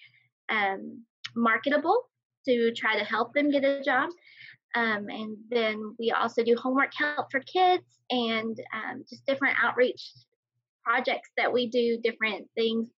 um, 0.49 1.01
marketable 1.35 1.97
to 2.45 2.73
try 2.73 2.97
to 2.97 3.05
help 3.05 3.33
them 3.33 3.49
get 3.49 3.63
a 3.63 3.81
job. 3.81 4.09
Um, 4.75 5.07
and 5.09 5.37
then 5.49 5.95
we 5.97 6.11
also 6.11 6.43
do 6.43 6.55
homework 6.55 6.91
help 6.97 7.31
for 7.31 7.39
kids 7.41 7.85
and 8.09 8.57
um, 8.73 9.03
just 9.09 9.25
different 9.25 9.57
outreach 9.63 10.11
projects 10.83 11.29
that 11.37 11.53
we 11.53 11.67
do, 11.67 11.99
different 12.03 12.47
things. 12.55 12.89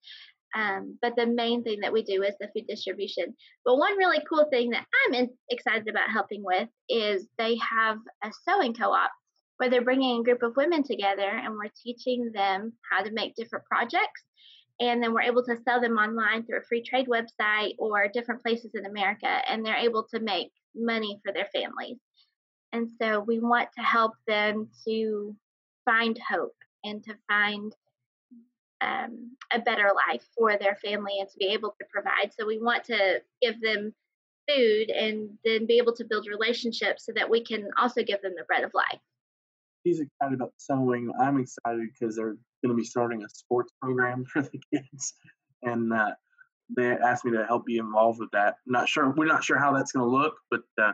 Um, 0.55 0.97
but 1.01 1.15
the 1.15 1.27
main 1.27 1.63
thing 1.63 1.81
that 1.81 1.91
we 1.91 2.01
do 2.01 2.23
is 2.23 2.33
the 2.39 2.47
food 2.55 2.65
distribution. 2.67 3.35
But 3.65 3.77
one 3.77 3.97
really 3.97 4.23
cool 4.29 4.45
thing 4.49 4.69
that 4.69 4.85
I'm 5.05 5.13
in, 5.13 5.29
excited 5.49 5.87
about 5.87 6.09
helping 6.09 6.43
with 6.43 6.69
is 6.89 7.27
they 7.37 7.57
have 7.57 7.97
a 8.23 8.31
sewing 8.47 8.73
co 8.73 8.91
op 8.91 9.11
where 9.57 9.69
they're 9.69 9.83
bringing 9.83 10.19
a 10.19 10.23
group 10.23 10.43
of 10.43 10.55
women 10.55 10.83
together 10.83 11.29
and 11.29 11.53
we're 11.53 11.71
teaching 11.83 12.31
them 12.33 12.73
how 12.89 13.03
to 13.03 13.11
make 13.11 13.35
different 13.35 13.65
projects 13.65 14.23
and 14.79 15.01
then 15.01 15.13
we're 15.13 15.21
able 15.21 15.43
to 15.43 15.57
sell 15.63 15.79
them 15.79 15.97
online 15.97 16.43
through 16.43 16.59
a 16.59 16.63
free 16.63 16.83
trade 16.83 17.07
website 17.07 17.75
or 17.77 18.09
different 18.13 18.41
places 18.41 18.71
in 18.75 18.85
America, 18.85 19.27
and 19.27 19.65
they're 19.65 19.75
able 19.77 20.03
to 20.13 20.19
make 20.19 20.51
money 20.75 21.19
for 21.23 21.31
their 21.31 21.47
families. 21.53 21.97
And 22.73 22.89
so 23.01 23.21
we 23.21 23.39
want 23.39 23.69
to 23.77 23.83
help 23.83 24.13
them 24.27 24.67
to 24.85 25.35
find 25.85 26.19
hope 26.29 26.55
and 26.83 27.01
to 27.03 27.15
find 27.29 27.71
um, 28.81 29.31
a 29.51 29.59
better 29.59 29.91
life 30.09 30.25
for 30.37 30.57
their 30.57 30.75
family 30.75 31.19
and 31.19 31.29
to 31.29 31.37
be 31.37 31.47
able 31.47 31.75
to 31.79 31.85
provide. 31.89 32.31
So 32.37 32.45
we 32.45 32.59
want 32.59 32.83
to 32.85 33.21
give 33.41 33.61
them 33.61 33.93
food 34.47 34.89
and 34.89 35.29
then 35.43 35.65
be 35.65 35.77
able 35.77 35.93
to 35.93 36.05
build 36.05 36.27
relationships 36.27 37.05
so 37.05 37.11
that 37.15 37.29
we 37.29 37.43
can 37.43 37.69
also 37.77 38.03
give 38.03 38.21
them 38.21 38.33
the 38.37 38.43
bread 38.43 38.63
of 38.63 38.71
life. 38.73 38.99
He's 39.83 39.99
excited 39.99 40.35
about 40.35 40.53
sewing. 40.57 41.11
I'm 41.19 41.39
excited 41.39 41.87
because 41.93 42.15
they're 42.15 42.37
going 42.63 42.69
to 42.69 42.75
be 42.75 42.83
starting 42.83 43.23
a 43.23 43.29
sports 43.29 43.71
program 43.81 44.25
for 44.31 44.41
the 44.41 44.59
kids, 44.73 45.13
and 45.61 45.93
uh, 45.93 46.11
they 46.75 46.91
asked 46.91 47.25
me 47.25 47.31
to 47.31 47.45
help 47.45 47.65
be 47.65 47.77
involved 47.77 48.19
with 48.19 48.31
that. 48.31 48.55
not 48.65 48.89
sure 48.89 49.11
we're 49.11 49.25
not 49.25 49.43
sure 49.43 49.59
how 49.59 49.73
that's 49.73 49.91
going 49.91 50.03
to 50.03 50.11
look, 50.11 50.35
but 50.49 50.63
uh, 50.81 50.93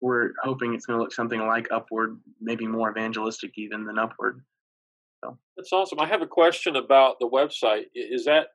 we're 0.00 0.30
hoping 0.42 0.74
it's 0.74 0.86
going 0.86 0.98
to 0.98 1.02
look 1.02 1.12
something 1.12 1.40
like 1.46 1.68
Upward, 1.70 2.18
maybe 2.40 2.66
more 2.66 2.90
evangelistic 2.90 3.52
even 3.56 3.84
than 3.84 3.98
Upward. 3.98 4.42
So 5.24 5.38
that's 5.56 5.72
awesome. 5.72 6.00
I 6.00 6.06
have 6.06 6.22
a 6.22 6.26
question 6.26 6.76
about 6.76 7.16
the 7.20 7.28
website. 7.28 7.84
Is 7.94 8.24
that 8.26 8.48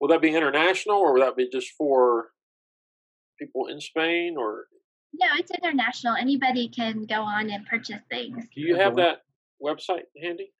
will 0.00 0.08
that 0.08 0.20
be 0.20 0.34
international 0.34 0.96
or 0.96 1.14
will 1.14 1.20
that 1.20 1.36
be 1.36 1.48
just 1.50 1.70
for 1.76 2.28
people 3.38 3.66
in 3.66 3.80
Spain 3.80 4.36
or? 4.38 4.66
No, 5.12 5.26
it's 5.38 5.50
international. 5.50 6.14
Anybody 6.14 6.68
can 6.68 7.04
go 7.04 7.22
on 7.22 7.50
and 7.50 7.66
purchase 7.66 8.00
things. 8.08 8.44
Do 8.54 8.60
you 8.60 8.76
have 8.76 8.96
that 8.96 9.22
website 9.62 10.04
handy? 10.22 10.52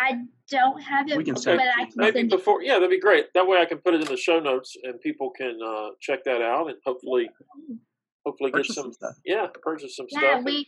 I 0.00 0.22
don't 0.50 0.80
have 0.80 1.10
it, 1.10 1.18
we 1.18 1.24
can 1.24 1.34
but 1.34 1.60
I 1.60 1.84
can 1.84 1.92
maybe 1.96 2.22
before. 2.24 2.62
Yeah, 2.62 2.74
that'd 2.74 2.88
be 2.88 2.98
great. 2.98 3.26
That 3.34 3.46
way, 3.46 3.58
I 3.58 3.66
can 3.66 3.78
put 3.78 3.94
it 3.94 4.00
in 4.00 4.06
the 4.06 4.16
show 4.16 4.40
notes, 4.40 4.74
and 4.82 4.98
people 5.00 5.30
can 5.30 5.58
uh, 5.62 5.90
check 6.00 6.24
that 6.24 6.40
out, 6.40 6.68
and 6.68 6.78
hopefully, 6.86 7.28
hopefully 8.24 8.50
purchase 8.50 8.76
get 8.76 8.82
some, 8.82 8.92
stuff. 8.92 9.16
Yeah, 9.24 9.46
purchase 9.62 9.96
some 9.96 10.06
yeah, 10.10 10.18
stuff. 10.18 10.32
Yeah, 10.38 10.42
we 10.44 10.66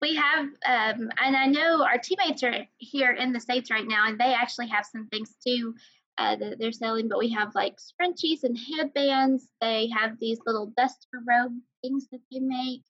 we 0.00 0.16
have, 0.16 0.46
um, 0.46 1.08
and 1.22 1.36
I 1.36 1.46
know 1.46 1.84
our 1.84 1.98
teammates 1.98 2.42
are 2.42 2.66
here 2.78 3.12
in 3.12 3.32
the 3.32 3.40
states 3.40 3.70
right 3.70 3.86
now, 3.86 4.08
and 4.08 4.18
they 4.18 4.34
actually 4.34 4.68
have 4.68 4.84
some 4.86 5.08
things 5.08 5.34
too. 5.46 5.74
Uh, 6.18 6.36
that 6.36 6.58
they're 6.58 6.72
selling, 6.72 7.08
but 7.08 7.18
we 7.18 7.30
have 7.30 7.54
like 7.54 7.76
scrunchies 7.78 8.44
and 8.44 8.56
headbands. 8.76 9.48
They 9.62 9.88
have 9.96 10.18
these 10.20 10.38
little 10.44 10.70
duster 10.76 11.22
robe 11.26 11.54
things 11.80 12.06
that 12.12 12.20
they 12.30 12.38
make, 12.38 12.82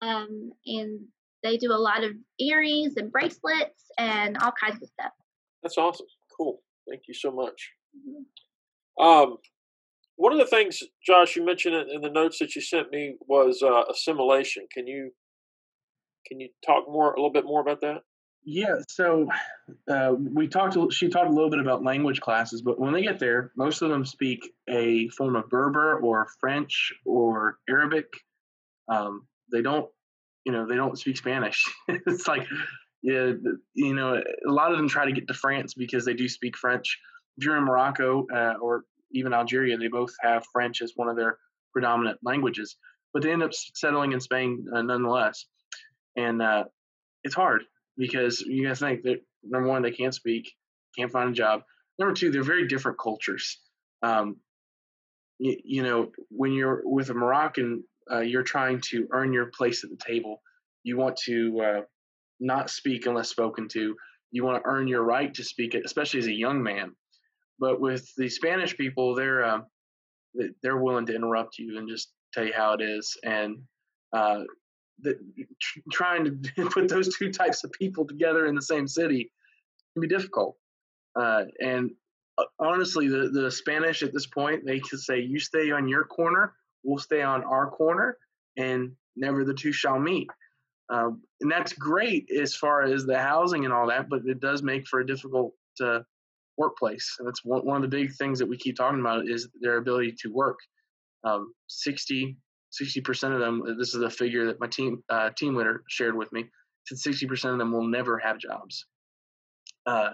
um, 0.00 0.50
and 0.64 1.00
they 1.42 1.58
do 1.58 1.72
a 1.72 1.76
lot 1.76 2.02
of 2.02 2.12
earrings 2.40 2.94
and 2.96 3.12
bracelets 3.12 3.84
and 3.98 4.38
all 4.38 4.50
kinds 4.52 4.82
of 4.82 4.88
stuff. 4.88 5.12
That's 5.62 5.76
awesome. 5.76 6.06
Cool. 6.36 6.62
Thank 6.88 7.02
you 7.06 7.12
so 7.12 7.30
much. 7.30 7.70
Mm-hmm. 7.96 9.04
Um, 9.04 9.36
one 10.16 10.32
of 10.32 10.38
the 10.38 10.46
things, 10.46 10.82
Josh, 11.04 11.36
you 11.36 11.44
mentioned 11.44 11.90
in 11.90 12.00
the 12.00 12.10
notes 12.10 12.38
that 12.38 12.54
you 12.54 12.62
sent 12.62 12.90
me 12.90 13.16
was 13.26 13.62
uh, 13.62 13.82
assimilation. 13.90 14.66
Can 14.72 14.86
you 14.86 15.10
can 16.26 16.40
you 16.40 16.48
talk 16.64 16.84
more 16.88 17.12
a 17.12 17.16
little 17.16 17.32
bit 17.32 17.44
more 17.44 17.60
about 17.60 17.80
that? 17.82 18.02
Yeah. 18.46 18.76
So 18.88 19.28
uh, 19.90 20.12
we 20.18 20.48
talked. 20.48 20.76
She 20.92 21.08
talked 21.08 21.30
a 21.30 21.34
little 21.34 21.50
bit 21.50 21.60
about 21.60 21.82
language 21.82 22.20
classes, 22.20 22.62
but 22.62 22.78
when 22.78 22.92
they 22.92 23.02
get 23.02 23.18
there, 23.18 23.52
most 23.56 23.82
of 23.82 23.90
them 23.90 24.04
speak 24.04 24.40
a 24.68 25.08
form 25.08 25.36
of 25.36 25.48
Berber 25.48 26.00
or 26.00 26.28
French 26.40 26.92
or 27.06 27.58
Arabic. 27.68 28.06
Um, 28.88 29.26
they 29.50 29.62
don't, 29.62 29.88
you 30.44 30.52
know, 30.52 30.66
they 30.66 30.76
don't 30.76 30.98
speak 30.98 31.16
Spanish. 31.16 31.64
it's 31.88 32.28
like 32.28 32.46
yeah, 33.02 33.32
you 33.74 33.94
know, 33.94 34.14
a 34.14 34.50
lot 34.50 34.72
of 34.72 34.78
them 34.78 34.88
try 34.88 35.04
to 35.04 35.12
get 35.12 35.28
to 35.28 35.34
France 35.34 35.74
because 35.74 36.06
they 36.06 36.14
do 36.14 36.26
speak 36.26 36.56
French. 36.56 36.98
If 37.36 37.44
you're 37.44 37.58
in 37.58 37.64
Morocco 37.64 38.26
uh, 38.34 38.54
or 38.62 38.84
even 39.14 39.32
Algeria, 39.32 39.78
they 39.78 39.88
both 39.88 40.12
have 40.20 40.44
French 40.52 40.82
as 40.82 40.92
one 40.96 41.08
of 41.08 41.16
their 41.16 41.38
predominant 41.72 42.18
languages, 42.22 42.76
but 43.12 43.22
they 43.22 43.32
end 43.32 43.42
up 43.42 43.52
settling 43.52 44.12
in 44.12 44.20
Spain 44.20 44.66
uh, 44.74 44.82
nonetheless. 44.82 45.46
And 46.16 46.42
uh, 46.42 46.64
it's 47.22 47.34
hard 47.34 47.62
because 47.96 48.40
you 48.40 48.66
guys 48.66 48.80
think 48.80 49.02
that 49.02 49.20
number 49.42 49.68
one, 49.68 49.82
they 49.82 49.90
can't 49.90 50.14
speak, 50.14 50.52
can't 50.96 51.12
find 51.12 51.30
a 51.30 51.32
job. 51.32 51.62
Number 51.98 52.14
two, 52.14 52.30
they're 52.30 52.42
very 52.42 52.66
different 52.66 52.98
cultures. 52.98 53.58
Um, 54.02 54.36
you, 55.38 55.56
you, 55.64 55.82
know, 55.82 56.12
when 56.28 56.52
you're 56.52 56.82
with 56.84 57.10
a 57.10 57.14
Moroccan, 57.14 57.84
uh, 58.10 58.20
you're 58.20 58.42
trying 58.42 58.80
to 58.90 59.08
earn 59.12 59.32
your 59.32 59.46
place 59.46 59.84
at 59.84 59.90
the 59.90 59.96
table. 59.96 60.42
You 60.82 60.96
want 60.96 61.16
to 61.24 61.60
uh, 61.60 61.80
not 62.40 62.70
speak 62.70 63.06
unless 63.06 63.30
spoken 63.30 63.68
to. 63.68 63.96
You 64.30 64.44
want 64.44 64.62
to 64.62 64.68
earn 64.68 64.88
your 64.88 65.02
right 65.02 65.32
to 65.34 65.44
speak, 65.44 65.74
especially 65.74 66.20
as 66.20 66.26
a 66.26 66.32
young 66.32 66.62
man. 66.62 66.94
But 67.58 67.80
with 67.80 68.10
the 68.16 68.28
Spanish 68.28 68.76
people, 68.76 69.14
they're 69.14 69.44
uh, 69.44 69.60
they're 70.62 70.78
willing 70.78 71.06
to 71.06 71.14
interrupt 71.14 71.58
you 71.58 71.78
and 71.78 71.88
just 71.88 72.12
tell 72.32 72.44
you 72.44 72.52
how 72.54 72.74
it 72.74 72.82
is, 72.82 73.16
and 73.24 73.58
uh, 74.12 74.40
the, 75.00 75.18
trying 75.92 76.24
to 76.24 76.66
put 76.70 76.88
those 76.88 77.16
two 77.16 77.30
types 77.30 77.64
of 77.64 77.72
people 77.72 78.06
together 78.06 78.46
in 78.46 78.54
the 78.54 78.62
same 78.62 78.88
city 78.88 79.30
can 79.92 80.00
be 80.00 80.08
difficult. 80.08 80.56
Uh, 81.16 81.44
and 81.60 81.90
uh, 82.38 82.44
honestly, 82.58 83.08
the 83.08 83.30
the 83.32 83.50
Spanish 83.50 84.02
at 84.02 84.12
this 84.12 84.26
point 84.26 84.64
they 84.66 84.80
can 84.80 84.98
say, 84.98 85.20
"You 85.20 85.38
stay 85.38 85.70
on 85.70 85.88
your 85.88 86.04
corner, 86.04 86.54
we'll 86.82 86.98
stay 86.98 87.22
on 87.22 87.44
our 87.44 87.70
corner, 87.70 88.18
and 88.56 88.92
never 89.16 89.44
the 89.44 89.54
two 89.54 89.72
shall 89.72 89.98
meet." 89.98 90.28
Um, 90.90 91.22
and 91.40 91.50
that's 91.50 91.72
great 91.72 92.30
as 92.30 92.54
far 92.54 92.82
as 92.82 93.06
the 93.06 93.18
housing 93.18 93.64
and 93.64 93.72
all 93.72 93.86
that, 93.88 94.08
but 94.08 94.26
it 94.26 94.40
does 94.40 94.62
make 94.62 94.86
for 94.86 95.00
a 95.00 95.06
difficult 95.06 95.54
uh, 95.82 96.00
workplace. 96.56 97.16
And 97.18 97.26
that's 97.26 97.44
one, 97.44 97.64
one 97.64 97.76
of 97.76 97.82
the 97.82 97.96
big 97.96 98.14
things 98.14 98.38
that 98.38 98.48
we 98.48 98.56
keep 98.56 98.76
talking 98.76 99.00
about 99.00 99.28
is 99.28 99.48
their 99.60 99.78
ability 99.78 100.14
to 100.22 100.32
work. 100.32 100.58
Um, 101.24 101.54
60 101.68 102.36
percent 103.04 103.34
of 103.34 103.40
them. 103.40 103.62
This 103.78 103.94
is 103.94 104.02
a 104.02 104.10
figure 104.10 104.46
that 104.46 104.60
my 104.60 104.66
team 104.66 105.02
uh, 105.08 105.30
team 105.36 105.54
leader 105.54 105.84
shared 105.88 106.16
with 106.16 106.32
me. 106.32 106.46
Said 106.86 106.98
sixty 106.98 107.26
percent 107.26 107.52
of 107.52 107.58
them 107.58 107.72
will 107.72 107.86
never 107.86 108.18
have 108.18 108.38
jobs. 108.38 108.86
Uh, 109.86 110.10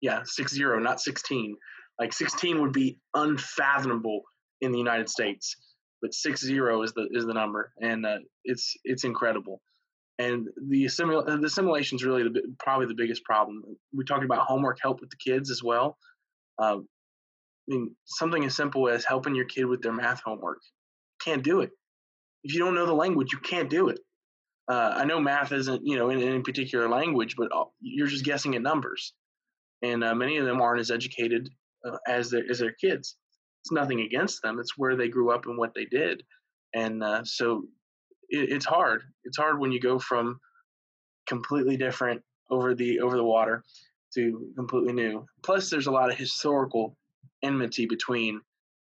yeah, 0.00 0.22
six 0.24 0.52
zero, 0.52 0.78
not 0.78 1.00
sixteen. 1.00 1.56
Like 1.98 2.12
sixteen 2.12 2.60
would 2.62 2.72
be 2.72 2.98
unfathomable 3.14 4.22
in 4.60 4.72
the 4.72 4.78
United 4.78 5.08
States, 5.08 5.56
but 6.00 6.14
six 6.14 6.40
zero 6.40 6.82
is 6.82 6.92
the 6.92 7.06
is 7.12 7.26
the 7.26 7.34
number, 7.34 7.72
and 7.80 8.06
uh, 8.06 8.18
it's 8.44 8.74
it's 8.84 9.04
incredible 9.04 9.60
and 10.24 10.48
the 10.72 10.84
assimil- 10.90 11.26
the 11.26 11.46
assimilation 11.52 11.96
is 11.96 12.04
really 12.04 12.24
the, 12.24 12.42
probably 12.64 12.86
the 12.86 13.00
biggest 13.02 13.22
problem. 13.24 13.56
We 13.98 14.04
talked 14.04 14.24
about 14.24 14.46
homework 14.50 14.78
help 14.82 15.00
with 15.00 15.10
the 15.14 15.22
kids 15.28 15.50
as 15.50 15.62
well. 15.70 15.88
Uh, 16.62 16.78
I 16.78 17.68
mean, 17.68 17.96
something 18.20 18.44
as 18.44 18.54
simple 18.56 18.88
as 18.94 19.04
helping 19.12 19.34
your 19.34 19.48
kid 19.54 19.66
with 19.66 19.82
their 19.82 19.92
math 20.02 20.20
homework. 20.28 20.60
Can't 21.26 21.44
do 21.52 21.56
it. 21.64 21.70
If 22.44 22.54
you 22.54 22.60
don't 22.60 22.76
know 22.78 22.86
the 22.86 23.02
language, 23.04 23.32
you 23.32 23.40
can't 23.52 23.70
do 23.70 23.88
it. 23.92 24.00
Uh, 24.72 24.92
I 25.00 25.04
know 25.04 25.20
math 25.20 25.52
isn't, 25.52 25.82
you 25.84 25.96
know, 25.98 26.10
in 26.10 26.22
any 26.22 26.42
particular 26.42 26.88
language, 26.88 27.34
but 27.36 27.48
uh, 27.52 27.64
you're 27.80 28.12
just 28.14 28.24
guessing 28.24 28.54
at 28.56 28.62
numbers. 28.62 29.04
and 29.82 30.04
uh, 30.04 30.14
many 30.14 30.36
of 30.38 30.46
them 30.46 30.60
aren't 30.60 30.80
as 30.80 30.90
educated 30.90 31.48
uh, 31.86 31.96
as 32.06 32.30
their 32.30 32.44
as 32.50 32.58
their 32.58 32.72
kids. 32.72 33.16
It's 33.64 33.72
nothing 33.72 34.00
against 34.00 34.42
them. 34.42 34.58
It's 34.58 34.76
where 34.76 34.96
they 34.96 35.08
grew 35.08 35.30
up 35.32 35.46
and 35.46 35.58
what 35.58 35.74
they 35.74 35.84
did, 35.84 36.22
and 36.74 37.02
uh, 37.02 37.22
so 37.24 37.64
it, 38.30 38.50
it's 38.50 38.64
hard. 38.64 39.02
It's 39.24 39.36
hard 39.36 39.58
when 39.58 39.72
you 39.72 39.80
go 39.80 39.98
from 39.98 40.40
completely 41.28 41.76
different 41.76 42.22
over 42.50 42.74
the 42.74 43.00
over 43.00 43.16
the 43.16 43.24
water 43.24 43.64
to 44.14 44.52
completely 44.56 44.92
new. 44.92 45.24
Plus, 45.42 45.70
there's 45.70 45.86
a 45.86 45.92
lot 45.92 46.10
of 46.10 46.18
historical 46.18 46.96
enmity 47.42 47.86
between 47.86 48.40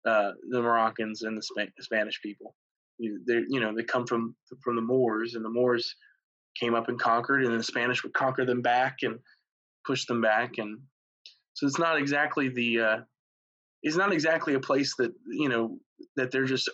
uh, 0.06 0.32
the 0.50 0.62
Moroccans 0.62 1.24
and 1.24 1.38
the 1.38 1.42
Sp- 1.42 1.74
Spanish 1.80 2.22
people. 2.22 2.56
They, 3.00 3.42
you 3.50 3.60
know, 3.60 3.76
they 3.76 3.84
come 3.84 4.06
from 4.06 4.36
from 4.64 4.76
the 4.76 4.82
Moors, 4.82 5.36
and 5.36 5.46
the 5.46 5.50
Moors 5.50 5.96
came 6.60 6.74
up 6.74 6.90
and 6.90 7.00
conquered, 7.00 7.46
and 7.46 7.58
the 7.58 7.64
Spanish 7.64 8.04
would 8.04 8.14
conquer 8.14 8.46
them 8.46 8.62
back 8.62 8.98
and 9.04 9.20
push 9.86 10.06
them 10.06 10.22
back, 10.22 10.58
and 10.58 10.80
so 11.54 11.68
it's 11.68 11.80
not 11.80 11.98
exactly 11.98 12.50
the 12.50 12.80
uh, 12.80 12.98
it's 13.84 13.96
not 13.96 14.12
exactly 14.12 14.56
a 14.56 14.60
place 14.60 14.96
that 14.98 15.12
you 15.28 15.50
know 15.50 15.78
that 16.16 16.32
they're 16.32 16.46
just 16.46 16.70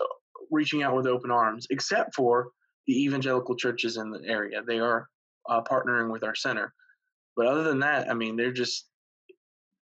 reaching 0.52 0.84
out 0.84 0.96
with 0.96 1.08
open 1.08 1.32
arms, 1.32 1.68
except 1.70 2.16
for 2.16 2.50
the 2.88 3.04
evangelical 3.04 3.56
churches 3.56 3.98
in 3.98 4.12
the 4.12 4.22
area. 4.26 4.62
They 4.68 4.80
are 4.80 5.08
uh, 5.50 5.62
partnering 5.62 6.12
with 6.12 6.24
our 6.24 6.36
center, 6.36 6.74
but 7.36 7.48
other 7.48 7.64
than 7.64 7.80
that, 7.80 8.10
I 8.10 8.14
mean, 8.14 8.36
they're 8.36 8.52
just 8.52 8.88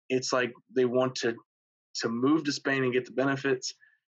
it's 0.08 0.32
like 0.32 0.52
they 0.74 0.84
want 0.84 1.14
to 1.16 1.34
to 1.96 2.08
move 2.08 2.44
to 2.44 2.52
Spain 2.52 2.84
and 2.84 2.92
get 2.92 3.04
the 3.04 3.12
benefits, 3.12 3.74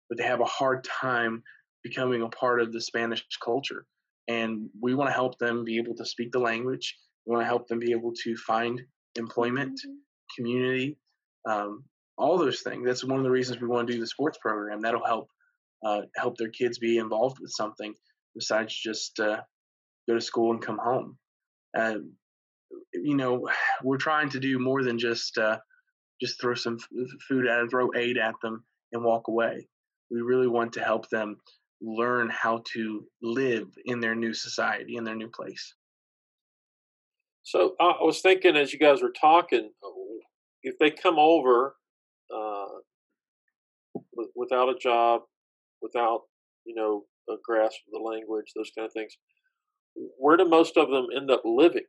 but 0.09 0.19
they 0.19 0.25
have 0.25 0.41
a 0.41 0.45
hard 0.45 0.85
time 0.85 1.43
becoming 1.83 2.23
a 2.23 2.29
part 2.29 2.61
of 2.61 2.73
the 2.73 2.81
Spanish 2.81 3.25
culture. 3.43 3.85
And 4.29 4.69
we 4.81 4.95
want 4.95 5.09
to 5.09 5.15
help 5.15 5.39
them 5.39 5.65
be 5.65 5.79
able 5.79 5.95
to 5.97 6.05
speak 6.05 6.33
the 6.33 6.39
language. 6.39 6.97
We 7.27 7.33
want 7.33 7.43
to 7.43 7.49
help 7.49 7.69
them 7.69 7.79
be 7.79 7.93
able 7.93 8.13
to 8.25 8.37
find 8.37 8.81
employment, 9.17 9.73
mm-hmm. 9.73 9.95
community, 10.37 10.99
um, 11.49 11.85
all 12.19 12.39
those 12.39 12.61
things. 12.61 12.85
That's 12.85 13.05
one 13.05 13.19
of 13.19 13.25
the 13.25 13.31
reasons 13.31 13.61
we 13.61 13.69
want 13.69 13.87
to 13.89 13.95
do 13.95 14.01
the 14.01 14.07
sports 14.07 14.39
program. 14.41 14.81
That'll 14.81 15.05
help 15.05 15.29
uh, 15.85 16.03
help 16.17 16.37
their 16.37 16.51
kids 16.51 16.79
be 16.79 16.99
involved 16.99 17.39
with 17.41 17.51
something 17.51 17.95
besides 18.35 18.75
just 18.75 19.19
uh, 19.21 19.41
go 20.09 20.15
to 20.15 20.21
school 20.21 20.53
and 20.53 20.63
come 20.63 20.79
home. 20.79 21.17
Uh, 21.77 21.97
you 22.93 23.17
know, 23.17 23.49
we're 23.83 23.97
trying 23.97 24.29
to 24.31 24.41
do 24.41 24.59
more 24.59 24.83
than 24.83 24.99
just 24.99 25.39
uh, 25.39 25.59
just 26.21 26.41
throw 26.41 26.55
some 26.55 26.79
food 27.29 27.47
at 27.47 27.57
them, 27.57 27.69
throw 27.69 27.89
aid 27.97 28.19
at 28.19 28.35
them, 28.43 28.65
and 28.93 29.03
walk 29.03 29.29
away. 29.29 29.67
We 30.11 30.21
really 30.21 30.49
want 30.49 30.73
to 30.75 30.83
help 30.83 31.09
them 31.09 31.37
learn 31.81 32.29
how 32.31 32.63
to 32.75 33.07
live 33.23 33.69
in 33.87 34.01
their 34.01 34.15
new 34.15 34.35
society, 34.35 34.97
in 34.97 35.05
their 35.05 35.15
new 35.15 35.29
place. 35.29 35.75
So 37.43 37.75
I 37.81 37.95
was 38.01 38.21
thinking 38.21 38.57
as 38.57 38.73
you 38.73 38.79
guys 38.79 39.01
were 39.01 39.15
talking, 39.19 39.71
if 40.63 40.79
they 40.79 40.91
come 40.91 41.19
over 41.19 41.75
uh, 42.35 42.67
without 44.37 44.69
a 44.69 44.79
job, 44.79 45.23
without 45.83 46.23
you 46.65 46.75
know 46.75 47.05
a 47.29 47.37
grasp 47.45 47.79
of 47.87 47.93
the 47.93 48.09
language, 48.09 48.53
those 48.55 48.71
kind 48.77 48.87
of 48.87 48.93
things, 48.93 49.17
where 50.19 50.37
do 50.37 50.49
most 50.49 50.77
of 50.77 50.91
them 50.91 51.07
end 51.17 51.31
up 51.31 51.43
living? 51.45 51.85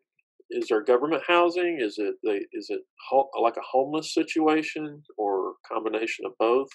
is 0.51 0.67
there 0.67 0.83
government 0.83 1.23
housing? 1.25 1.79
Is 1.79 1.97
it 1.97 2.15
they, 2.23 2.45
is 2.53 2.69
it 2.69 2.81
ho- 3.09 3.29
like 3.41 3.57
a 3.57 3.61
homeless 3.69 4.13
situation 4.13 5.01
or 5.17 5.53
combination 5.67 6.25
of 6.25 6.33
both? 6.37 6.67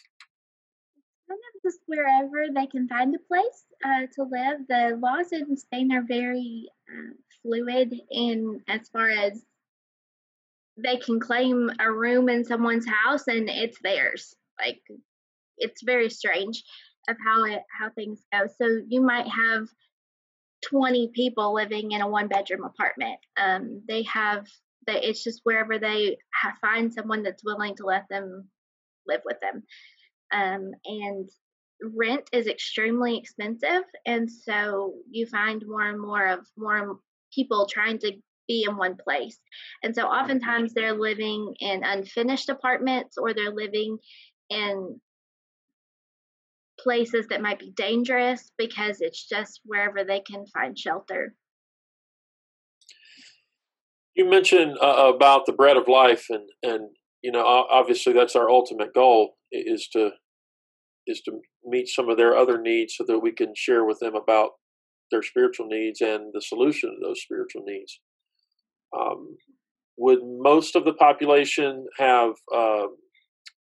Kind 1.29 1.41
of 1.55 1.63
just 1.63 1.81
wherever 1.87 2.53
they 2.55 2.67
can 2.67 2.89
find 2.89 3.15
a 3.15 3.19
place 3.29 3.65
uh, 3.85 4.07
to 4.15 4.23
live. 4.23 4.67
The 4.69 4.99
laws 5.01 5.33
in 5.33 5.57
Spain 5.57 5.93
are 5.93 6.05
very 6.07 6.69
uh, 6.91 7.15
fluid 7.43 7.95
in 8.11 8.61
as 8.69 8.89
far 8.89 9.11
as 9.11 9.45
they 10.79 10.97
can 10.99 11.21
claim 11.21 11.71
a 11.81 11.91
room 11.91 12.29
in 12.29 12.45
someone's 12.45 12.87
house 12.87 13.29
and 13.29 13.49
it's 13.49 13.79
theirs. 13.83 14.35
Like 14.59 14.81
it's 15.59 15.83
very 15.83 16.09
strange 16.09 16.63
of 17.09 17.17
how 17.25 17.45
it 17.45 17.63
how 17.79 17.91
things 17.91 18.21
go. 18.33 18.47
So 18.59 18.83
you 18.89 19.01
might 19.01 19.29
have 19.29 19.69
20 20.71 21.11
people 21.15 21.55
living 21.55 21.93
in 21.93 22.01
a 22.01 22.09
one 22.09 22.29
bedroom 22.29 22.65
apartment. 22.65 23.19
Um, 23.37 23.83
they 23.87 24.03
have 24.05 24.47
that 24.87 25.09
it's 25.09 25.23
just 25.23 25.41
wherever 25.45 25.79
they 25.79 26.17
have, 26.33 26.55
find 26.61 26.93
someone 26.93 27.23
that's 27.23 27.45
willing 27.45 27.75
to 27.77 27.87
let 27.87 28.05
them 28.09 28.49
live 29.07 29.21
with 29.25 29.39
them. 29.41 29.63
Um, 30.33 30.73
and 30.85 31.29
rent 31.83 32.29
is 32.33 32.47
extremely 32.47 33.19
expensive, 33.19 33.83
and 34.07 34.31
so 34.31 34.95
you 35.11 35.27
find 35.27 35.63
more 35.67 35.89
and 35.89 36.01
more 36.01 36.27
of 36.27 36.47
more 36.57 36.99
people 37.33 37.67
trying 37.67 37.99
to 37.99 38.13
be 38.49 38.65
in 38.69 38.77
one 38.77 38.97
place. 38.97 39.39
And 39.83 39.95
so 39.95 40.07
oftentimes 40.07 40.73
they're 40.73 40.95
living 40.95 41.55
in 41.59 41.85
unfinished 41.85 42.49
apartments 42.49 43.19
or 43.19 43.35
they're 43.35 43.53
living 43.53 43.99
in 44.51 45.01
places 46.87 47.27
that 47.29 47.43
might 47.43 47.59
be 47.59 47.73
dangerous 47.77 48.53
because 48.57 49.01
it's 49.01 49.27
just 49.27 49.61
wherever 49.65 50.05
they 50.05 50.21
can 50.21 50.47
find 50.47 50.79
shelter. 50.79 51.35
You 54.15 54.31
mentioned 54.31 54.79
uh, 54.81 55.13
about 55.13 55.47
the 55.47 55.53
bread 55.53 55.77
of 55.77 55.89
life, 55.89 56.27
and 56.31 56.49
and 56.63 56.91
you 57.23 57.33
know 57.33 57.45
obviously 57.45 58.13
that's 58.13 58.37
our 58.37 58.49
ultimate 58.49 58.95
goal 58.95 59.35
is 59.51 59.89
to 59.95 60.11
is 61.09 61.23
to 61.23 61.33
meet 61.65 61.89
some 61.89 62.09
of 62.09 62.17
their 62.17 62.37
other 62.37 62.61
needs 62.61 62.95
so 62.97 63.05
that 63.09 63.19
we 63.19 63.33
can 63.33 63.53
share 63.57 63.85
with 63.85 63.99
them 63.99 64.15
about 64.15 64.51
their 65.11 65.23
spiritual 65.23 65.67
needs 65.67 66.01
and 66.01 66.33
the 66.33 66.41
solution 66.41 66.91
to 66.91 66.97
those 67.07 67.21
spiritual 67.21 67.63
needs. 67.67 68.01
Um, 68.97 69.37
would 69.99 70.21
most 70.23 70.77
of 70.77 70.85
the 70.85 70.95
population 70.95 71.87
have 71.99 72.31
uh, 72.55 72.87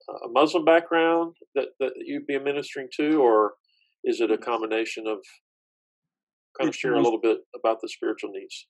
a 0.10 0.30
Muslim 0.30 0.63
background 0.63 1.36
that, 1.56 1.70
that 1.80 1.93
you'd 1.98 2.28
be 2.28 2.36
administering 2.36 2.88
to, 2.98 3.22
or 3.22 3.54
is 4.04 4.22
it 4.22 4.32
a 4.32 4.38
combination 4.38 5.06
of 5.08 5.20
kind 6.58 6.70
of 6.70 6.76
share 6.76 6.93
a 6.93 7.02
little 7.02 7.20
bit 7.20 7.39
about 7.56 7.82
the 7.82 7.89
spiritual 7.89 8.32
needs? 8.32 8.67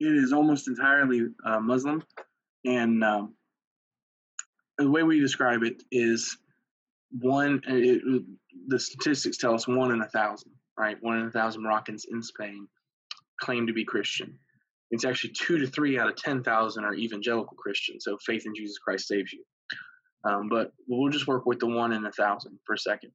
It 0.00 0.14
is 0.14 0.32
almost 0.32 0.68
entirely 0.68 1.26
uh, 1.46 1.60
Muslim, 1.60 2.02
and 2.64 3.04
um, 3.04 3.34
the 4.78 4.90
way 4.90 5.02
we 5.02 5.20
describe 5.20 5.62
it 5.62 5.82
is 5.92 6.36
one. 7.10 7.60
Uh, 7.68 7.74
it, 7.74 8.22
the 8.66 8.78
statistics 8.78 9.36
tell 9.36 9.54
us 9.54 9.68
one 9.68 9.92
in 9.92 10.00
a 10.00 10.08
thousand, 10.08 10.52
right? 10.78 10.96
One 11.00 11.18
in 11.18 11.26
a 11.26 11.30
thousand 11.30 11.62
Moroccans 11.62 12.06
in 12.10 12.22
Spain 12.22 12.66
claim 13.40 13.66
to 13.66 13.72
be 13.72 13.84
Christian. 13.84 14.38
It's 14.90 15.04
actually 15.04 15.34
two 15.34 15.58
to 15.58 15.66
three 15.66 15.98
out 15.98 16.08
of 16.08 16.16
ten 16.16 16.42
thousand 16.42 16.84
are 16.84 16.94
evangelical 16.94 17.56
Christians, 17.56 18.04
so 18.04 18.16
faith 18.24 18.44
in 18.46 18.54
Jesus 18.54 18.78
Christ 18.78 19.06
saves 19.06 19.32
you. 19.32 19.44
Um, 20.24 20.48
but 20.48 20.72
we'll 20.86 21.10
just 21.10 21.26
work 21.26 21.46
with 21.46 21.60
the 21.60 21.66
one 21.66 21.92
in 21.92 22.04
a 22.04 22.12
thousand 22.12 22.58
for 22.66 22.74
a 22.74 22.78
second. 22.78 23.12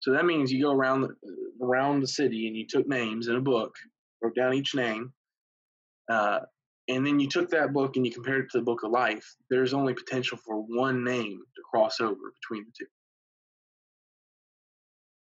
So 0.00 0.12
that 0.12 0.24
means 0.24 0.50
you 0.50 0.62
go 0.62 0.72
around 0.72 1.02
the, 1.02 1.16
around 1.62 2.00
the 2.00 2.06
city 2.06 2.46
and 2.46 2.56
you 2.56 2.66
took 2.68 2.88
names 2.88 3.28
in 3.28 3.36
a 3.36 3.40
book, 3.40 3.74
wrote 4.22 4.34
down 4.34 4.54
each 4.54 4.74
name, 4.74 5.12
uh, 6.10 6.40
and 6.88 7.06
then 7.06 7.20
you 7.20 7.28
took 7.28 7.50
that 7.50 7.72
book 7.72 7.96
and 7.96 8.06
you 8.06 8.12
compared 8.12 8.44
it 8.44 8.50
to 8.52 8.58
the 8.58 8.64
book 8.64 8.82
of 8.82 8.90
life. 8.90 9.36
There's 9.48 9.74
only 9.74 9.94
potential 9.94 10.38
for 10.38 10.56
one 10.56 11.04
name 11.04 11.38
to 11.54 11.62
cross 11.70 12.00
over 12.00 12.32
between 12.40 12.64
the 12.64 12.72
two. 12.78 12.86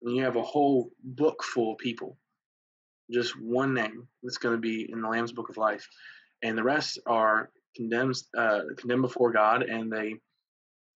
And 0.02 0.16
you 0.16 0.24
have 0.24 0.38
a 0.38 0.42
whole 0.42 0.92
book 1.04 1.44
full 1.44 1.74
of 1.74 1.78
people, 1.78 2.18
just 3.12 3.40
one 3.40 3.74
name 3.74 4.08
that's 4.24 4.38
going 4.38 4.56
to 4.56 4.62
be 4.62 4.90
in 4.90 5.02
the 5.02 5.10
Lamb's 5.10 5.34
Book 5.34 5.50
of 5.50 5.58
Life, 5.58 5.88
and 6.42 6.58
the 6.58 6.64
rest 6.64 7.00
are 7.06 7.52
condemned, 7.76 8.16
uh, 8.38 8.62
condemned 8.78 9.02
before 9.02 9.32
God, 9.32 9.64
and 9.64 9.92
they 9.92 10.16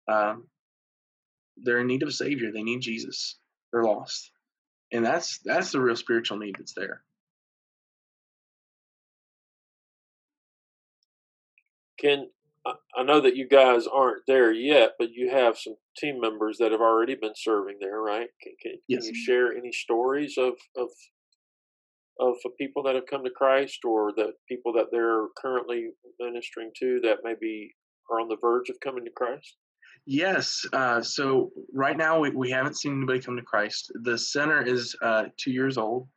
um, 0.08 0.48
they're 1.58 1.80
in 1.80 1.88
need 1.88 2.04
of 2.04 2.10
a 2.10 2.13
savior. 2.13 2.52
They 2.52 2.63
need 2.63 2.82
Jesus. 2.82 3.38
They're 3.72 3.84
lost, 3.84 4.32
and 4.92 5.06
that's 5.06 5.39
that's 5.44 5.72
the 5.72 5.82
real 5.82 5.96
spiritual 5.96 6.38
need 6.38 6.56
that's 6.58 6.74
there. 6.74 7.02
Can 12.00 12.28
I 12.96 13.04
know 13.04 13.20
that 13.20 13.36
you 13.36 13.48
guys 13.48 13.88
aren't 13.88 14.24
there 14.26 14.52
yet, 14.52 14.92
but 14.98 15.12
you 15.12 15.30
have 15.30 15.58
some 15.58 15.76
team 15.98 16.20
members 16.22 16.58
that 16.60 16.72
have 16.72 16.82
already 16.82 17.16
been 17.16 17.34
serving 17.36 17.78
there, 17.82 18.00
right? 18.00 18.30
Can, 18.42 18.54
can, 18.62 18.74
yes. 18.88 19.06
can 19.06 19.13
you 19.13 19.22
share 19.22 19.54
any 19.54 19.72
stories 19.72 20.38
of 20.38 20.54
of 20.78 20.89
of 22.20 22.36
people 22.60 22.84
that 22.84 22.96
have 22.96 23.08
come 23.10 23.24
to 23.24 23.32
Christ, 23.32 23.80
or 23.84 24.13
that 24.16 24.34
people 24.48 24.72
that 24.74 24.88
they're 24.92 25.28
currently 25.38 25.89
ministering 26.20 26.72
to 26.80 27.00
that 27.04 27.18
maybe 27.24 27.74
are 28.10 28.20
on 28.20 28.30
the 28.30 28.38
verge 28.39 28.70
of 28.70 28.80
coming 28.82 29.04
to 29.06 29.12
Christ? 29.12 29.58
Yes. 30.06 30.66
Uh, 30.74 31.02
so 31.02 31.52
right 31.74 31.96
now 31.96 32.20
we, 32.20 32.30
we 32.32 32.52
haven't 32.52 32.78
seen 32.78 32.98
anybody 32.98 33.20
come 33.20 33.38
to 33.38 33.42
Christ. 33.42 33.92
The 34.04 34.18
center 34.18 34.62
is 34.62 34.96
uh, 35.02 35.26
two 35.38 35.52
years 35.52 35.78
old, 35.78 36.08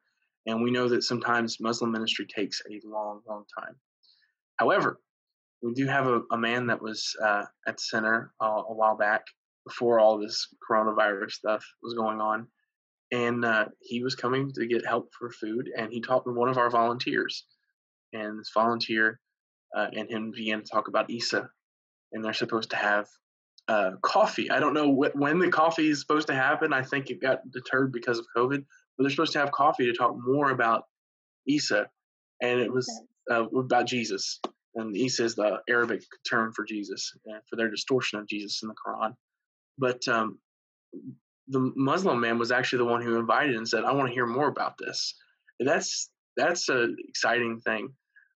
and 0.46 0.62
we 0.62 0.70
know 0.70 0.88
that 0.88 1.04
sometimes 1.04 1.60
Muslim 1.60 1.92
ministry 1.92 2.26
takes 2.26 2.60
a 2.68 2.80
long, 2.86 3.20
long 3.28 3.44
time. 3.58 3.76
However, 4.56 5.00
we 5.62 5.72
do 5.74 5.86
have 5.86 6.06
a, 6.06 6.22
a 6.32 6.38
man 6.38 6.66
that 6.66 6.82
was 6.82 7.14
uh, 7.22 7.44
at 7.66 7.76
the 7.76 7.82
center 7.82 8.32
a 8.40 8.74
while 8.74 8.96
back 8.96 9.24
before 9.66 10.00
all 10.00 10.18
this 10.18 10.48
coronavirus 10.68 11.32
stuff 11.32 11.64
was 11.82 11.94
going 11.94 12.20
on, 12.20 12.48
and 13.12 13.44
uh, 13.44 13.66
he 13.80 14.02
was 14.02 14.14
coming 14.14 14.52
to 14.52 14.66
get 14.66 14.86
help 14.86 15.10
for 15.16 15.30
food, 15.30 15.70
and 15.76 15.92
he 15.92 16.00
talked 16.00 16.26
with 16.26 16.36
one 16.36 16.48
of 16.48 16.58
our 16.58 16.70
volunteers, 16.70 17.46
and 18.12 18.38
this 18.38 18.50
volunteer 18.52 19.20
uh, 19.76 19.88
and 19.92 20.10
him 20.10 20.32
began 20.32 20.62
to 20.62 20.68
talk 20.68 20.88
about 20.88 21.10
Isa 21.10 21.48
and 22.12 22.24
they're 22.24 22.32
supposed 22.32 22.70
to 22.70 22.76
have 22.76 23.06
uh, 23.68 23.92
coffee. 24.02 24.50
I 24.50 24.60
don't 24.60 24.74
know 24.74 24.94
wh- 24.94 25.16
when 25.16 25.38
the 25.38 25.50
coffee 25.50 25.90
is 25.90 26.00
supposed 26.00 26.28
to 26.28 26.34
happen. 26.34 26.72
I 26.72 26.82
think 26.82 27.10
it 27.10 27.20
got 27.20 27.50
deterred 27.50 27.92
because 27.92 28.18
of 28.18 28.26
COVID, 28.36 28.64
but 28.96 29.02
they're 29.02 29.10
supposed 29.10 29.32
to 29.32 29.40
have 29.40 29.52
coffee 29.52 29.86
to 29.86 29.92
talk 29.92 30.16
more 30.18 30.50
about 30.50 30.84
Isa, 31.46 31.88
and 32.42 32.60
it 32.60 32.72
was 32.72 32.88
uh, 33.30 33.46
about 33.48 33.86
Jesus. 33.86 34.40
And 34.74 34.94
Isa 34.94 35.24
is 35.24 35.34
the 35.34 35.58
Arabic 35.68 36.02
term 36.28 36.52
for 36.52 36.64
Jesus, 36.64 37.12
and 37.26 37.40
for 37.48 37.56
their 37.56 37.70
distortion 37.70 38.18
of 38.18 38.28
Jesus 38.28 38.62
in 38.62 38.68
the 38.68 38.74
Quran. 38.74 39.14
But 39.78 40.06
um, 40.08 40.38
the 41.48 41.72
Muslim 41.76 42.20
man 42.20 42.38
was 42.38 42.52
actually 42.52 42.78
the 42.78 42.90
one 42.90 43.02
who 43.02 43.18
invited 43.18 43.56
and 43.56 43.68
said, 43.68 43.84
"I 43.84 43.92
want 43.92 44.08
to 44.08 44.14
hear 44.14 44.26
more 44.26 44.48
about 44.48 44.78
this." 44.78 45.14
And 45.58 45.68
that's 45.68 46.10
that's 46.36 46.68
an 46.68 46.96
exciting 47.08 47.60
thing. 47.60 47.94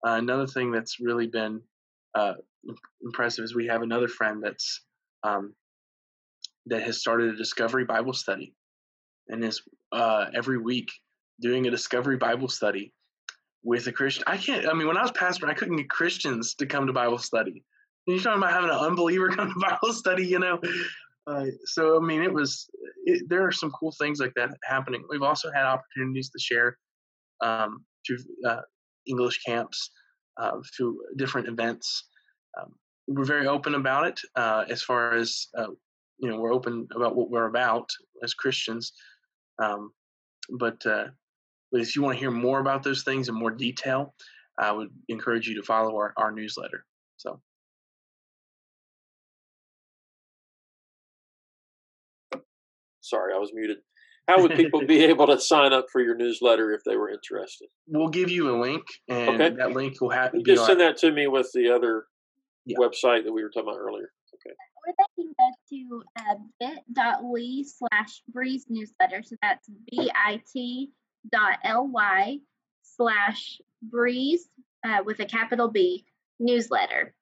Uh, 0.07 0.13
another 0.13 0.47
thing 0.47 0.71
that's 0.71 1.01
really 1.01 1.27
been 1.27 1.63
uh, 2.15 2.35
impressive 3.03 3.45
is 3.45 3.55
we 3.55 3.67
have 3.67 3.83
another 3.83 4.09
friend 4.09 4.43
that's 4.43 4.83
um, 5.27 5.55
that 6.67 6.83
has 6.83 6.99
started 7.01 7.35
a 7.35 7.37
Discovery 7.37 7.85
Bible 7.85 8.13
study, 8.13 8.55
and 9.29 9.45
is 9.45 9.63
uh, 9.93 10.27
every 10.35 10.59
week 10.59 10.89
doing 11.41 11.67
a 11.67 11.71
Discovery 11.71 12.17
Bible 12.17 12.49
study 12.49 12.93
with 13.63 13.87
a 13.87 13.93
Christian. 13.93 14.25
I 14.27 14.37
can't. 14.37 14.69
I 14.69 14.73
mean, 14.73 14.87
when 14.87 14.97
I 14.97 15.03
was 15.03 15.13
pastor, 15.13 15.47
I 15.47 15.55
couldn't 15.55 15.77
get 15.77 15.91
Christians 15.91 16.55
to 16.55 16.67
come 16.67 16.87
to 16.87 16.93
Bible 16.93 17.19
study. 17.19 17.65
You're 18.07 18.21
talking 18.21 18.39
about 18.39 18.53
having 18.53 18.71
an 18.71 18.77
unbeliever 18.77 19.29
come 19.37 19.53
to 19.53 19.61
Bible 19.61 19.93
study, 19.93 20.27
you 20.27 20.39
know. 20.39 20.61
Uh, 21.27 21.47
so 21.65 21.97
I 21.97 22.07
mean, 22.07 22.23
it 22.23 22.33
was. 22.33 22.69
It, 23.05 23.29
there 23.29 23.47
are 23.47 23.53
some 23.53 23.71
cool 23.73 23.93
things 24.01 24.21
like 24.21 24.33
that 24.37 24.51
happening. 24.65 25.05
We've 25.09 25.23
also 25.23 25.51
had 25.53 25.65
opportunities 25.65 26.31
to 26.31 26.39
share 26.39 26.79
um, 27.43 27.85
through 28.07 28.19
uh, 28.47 28.63
English 29.07 29.41
camps, 29.45 29.91
uh, 30.41 30.53
through 30.77 31.01
different 31.17 31.49
events. 31.49 32.05
Um, 32.61 32.73
we're 33.09 33.25
very 33.25 33.47
open 33.47 33.75
about 33.75 34.07
it 34.07 34.21
uh, 34.35 34.65
as 34.69 34.83
far 34.83 35.15
as 35.15 35.49
uh, 35.57 35.69
you 36.19 36.29
know. 36.31 36.39
We're 36.39 36.53
open 36.53 36.89
about 36.95 37.17
what 37.17 37.31
we're 37.31 37.47
about 37.47 37.89
as 38.23 38.35
Christians. 38.35 38.93
Um, 39.63 39.93
but 40.51 40.85
uh, 40.87 41.07
but 41.73 41.81
if 41.81 41.97
you 41.97 42.03
want 42.03 42.17
to 42.17 42.21
hear 42.21 42.31
more 42.31 42.61
about 42.61 42.83
those 42.83 43.03
things 43.03 43.29
in 43.29 43.35
more 43.35 43.51
detail, 43.51 44.15
I 44.59 44.73
would 44.73 44.91
encourage 45.09 45.49
you 45.49 45.55
to 45.57 45.63
follow 45.63 45.97
our, 45.97 46.13
our 46.17 46.33
newsletter. 46.33 46.85
So. 47.17 47.41
Sorry, 53.01 53.33
I 53.33 53.39
was 53.39 53.53
muted. 53.55 53.79
How 54.27 54.43
would 54.43 54.57
people 54.57 54.81
be 54.87 55.05
able 55.05 55.29
to 55.29 55.39
sign 55.39 55.73
up 55.73 55.87
for 55.93 56.01
your 56.01 56.17
newsletter 56.17 56.73
if 56.73 56.83
they 56.85 56.97
were 56.97 57.11
interested? 57.11 57.69
We'll 57.87 58.09
give 58.09 58.31
you 58.31 58.51
a 58.51 58.57
link, 58.61 58.83
and 59.09 59.41
Okay. 59.41 59.55
that 59.57 59.73
link 59.73 60.01
will 60.01 60.11
have 60.11 60.33
Just 60.45 60.67
send 60.67 60.81
that 60.81 60.97
to 60.99 61.13
me 61.13 61.29
with 61.29 61.51
the 61.55 61.71
other 61.71 62.07
Yeah. 62.67 62.79
website 62.79 63.25
that 63.25 63.33
we 63.33 63.43
were 63.43 63.49
talking 63.51 63.69
about 63.69 63.79
earlier. 63.79 64.11
Okay. 64.35 64.55
Or 64.87 64.93
they 64.99 65.23
can 65.23 65.33
go 65.39 65.51
to 65.71 66.03
uh, 66.19 66.35
bit.ly 66.61 67.63
slash 67.65 68.23
breeze 68.29 68.67
newsletter. 68.69 69.23
So 69.23 69.37
that's 69.41 69.69
bit 69.91 70.11
dot 71.31 71.59
ly 71.65 72.39
slash 72.83 73.61
breeze 73.83 74.49
uh, 74.85 74.99
with 75.05 75.21
a 75.21 75.25
capital 75.27 75.69
B 75.69 76.05
newsletter. 76.41 77.15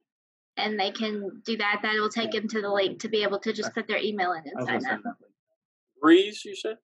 And 0.57 0.79
they 0.79 0.91
can 0.91 1.43
do 1.45 1.57
that. 1.59 1.81
That 1.83 1.95
will 1.95 2.09
take 2.09 2.31
them 2.33 2.49
to 2.49 2.61
the 2.61 2.71
link 2.71 3.01
to 3.01 3.09
be 3.09 3.23
able 3.23 3.41
to 3.41 3.53
just 3.53 3.75
put 3.75 3.87
their 3.87 3.99
email 3.99 4.33
in 4.33 4.43
and 4.47 4.67
sign 4.67 4.77
up. 4.77 4.83
send 4.83 5.03
that 5.05 5.15
link. 5.21 5.33
Breeze, 6.01 6.45
you 6.45 6.55
said? 6.55 6.77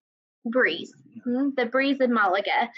Breeze. 0.44 0.92
Mhm, 1.26 1.54
The 1.56 1.66
Breeze 1.66 2.00
in 2.00 2.12
Malaga. 2.12 2.70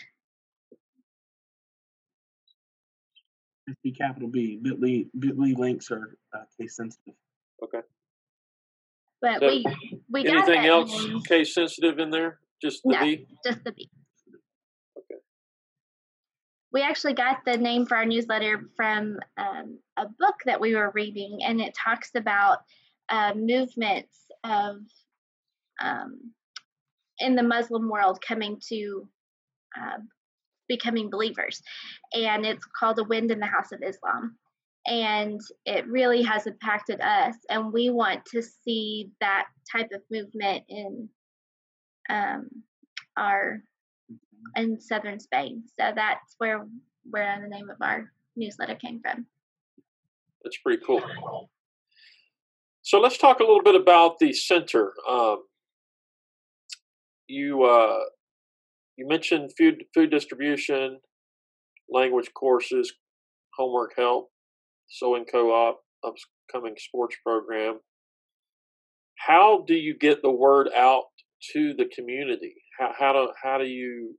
It's 3.67 3.79
be 3.83 3.93
capital 3.93 4.29
B. 4.29 4.61
Bitly 4.63 5.09
Bitly 5.19 5.57
links 5.57 5.91
are 5.91 6.17
uh, 6.35 6.43
case 6.61 6.77
sensitive. 6.77 7.15
Okay. 7.63 7.81
But 9.21 9.39
So, 9.41 9.47
we 9.47 9.65
we 10.11 10.25
got 10.25 10.49
Anything 10.49 10.67
else 10.67 11.05
name, 11.05 11.23
case 11.23 11.55
sensitive 11.55 11.99
in 11.99 12.11
there? 12.11 12.41
Just 12.61 12.83
the 12.83 12.93
No. 12.93 13.01
B? 13.01 13.27
just 13.45 13.63
the 13.65 13.73
B. 13.73 13.89
Okay. 14.99 15.21
We 16.73 16.83
actually 16.83 17.15
got 17.15 17.45
the 17.45 17.57
name 17.57 17.87
for 17.87 17.97
our 17.97 18.07
newsletter 18.07 18.63
from 18.77 19.19
um, 19.37 19.79
a 19.97 20.07
book 20.07 20.37
that 20.47 20.61
we 20.61 20.75
were 20.75 20.91
reading, 20.95 21.39
and 21.45 21.61
it 21.61 21.75
talks 21.75 22.11
about 22.17 22.59
uh, 23.09 23.33
movements 23.37 24.19
of 24.43 24.77
um, 25.81 26.33
in 27.19 27.37
the 27.37 27.43
Muslim 27.43 27.89
world 27.89 28.19
coming 28.27 28.61
to 28.69 29.09
uh, 29.81 29.99
becoming 30.77 31.11
believers, 31.11 31.63
and 32.15 32.47
it's 32.47 32.65
called 32.79 32.99
"A 32.99 33.05
Wind 33.05 33.31
in 33.31 33.41
the 33.41 33.47
House 33.47 33.73
of 33.73 33.83
Islam." 33.83 34.37
And 34.87 35.41
it 35.65 35.87
really 35.87 36.23
has 36.23 36.47
impacted 36.47 37.01
us, 37.01 37.37
and 37.51 37.73
we 37.73 37.91
want 37.91 38.25
to 38.27 38.43
see 38.43 39.11
that 39.21 39.47
type 39.71 39.91
of 39.93 40.03
movement 40.11 40.65
in 40.69 41.09
um, 42.09 42.49
our 43.17 43.63
in 44.57 44.81
southern 44.81 45.21
Spain. 45.21 45.63
So 45.79 45.93
that's 45.95 46.35
where 46.39 46.67
where 47.11 47.41
the 47.43 47.49
name 47.49 47.71
of 47.71 47.77
our 47.81 48.11
newsletter 48.37 48.77
came 48.77 49.01
from. 49.01 49.27
That's 50.43 50.59
pretty 50.59 50.83
cool. 50.85 51.03
So 52.83 52.99
let's 52.99 53.19
talk 53.19 53.41
a 53.41 53.45
little 53.45 53.63
bit 53.63 53.77
about 53.77 54.19
the 54.19 54.33
center. 54.33 54.93
Um, 55.09 55.45
you 57.29 57.63
uh, 57.63 58.01
you 58.97 59.07
mentioned 59.07 59.51
food 59.57 59.85
food 59.95 60.11
distribution, 60.11 60.99
language 61.89 62.31
courses, 62.35 62.93
homework 63.57 63.93
help, 63.97 64.31
sewing 64.89 65.25
co-op, 65.25 65.81
upcoming 66.05 66.75
sports 66.77 67.17
program. 67.25 67.81
How 69.19 69.65
do 69.67 69.75
you 69.75 69.97
get 69.97 70.23
the 70.23 70.31
word 70.31 70.69
out 70.77 71.05
to 71.53 71.75
the 71.77 71.87
community? 71.95 72.55
How 72.79 72.93
how 72.99 73.13
do 73.13 73.33
how 73.43 73.59
do 73.59 73.65
you 73.65 74.17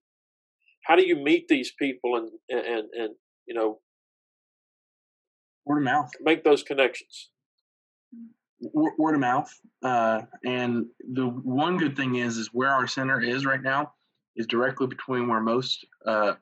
how 0.85 0.95
do 0.95 1.05
you 1.05 1.15
meet 1.15 1.47
these 1.47 1.71
people 1.77 2.15
and 2.15 2.29
and 2.49 2.87
and 2.93 3.15
you 3.45 3.53
know 3.53 3.79
Word 5.65 5.77
of 5.77 5.83
mouth. 5.83 6.11
make 6.21 6.43
those 6.43 6.63
connections? 6.63 7.29
Word 8.61 9.13
of 9.13 9.19
mouth. 9.21 9.49
Uh, 9.81 10.21
and 10.45 10.85
the 11.13 11.25
one 11.25 11.77
good 11.77 11.95
thing 11.95 12.15
is, 12.15 12.37
is 12.37 12.49
where 12.53 12.69
our 12.69 12.87
center 12.87 13.21
is 13.21 13.45
right 13.45 13.61
now 13.61 13.93
is 14.35 14.47
directly 14.47 14.87
between 14.87 15.27
where 15.27 15.41
most 15.41 15.85
uh, 16.05 16.33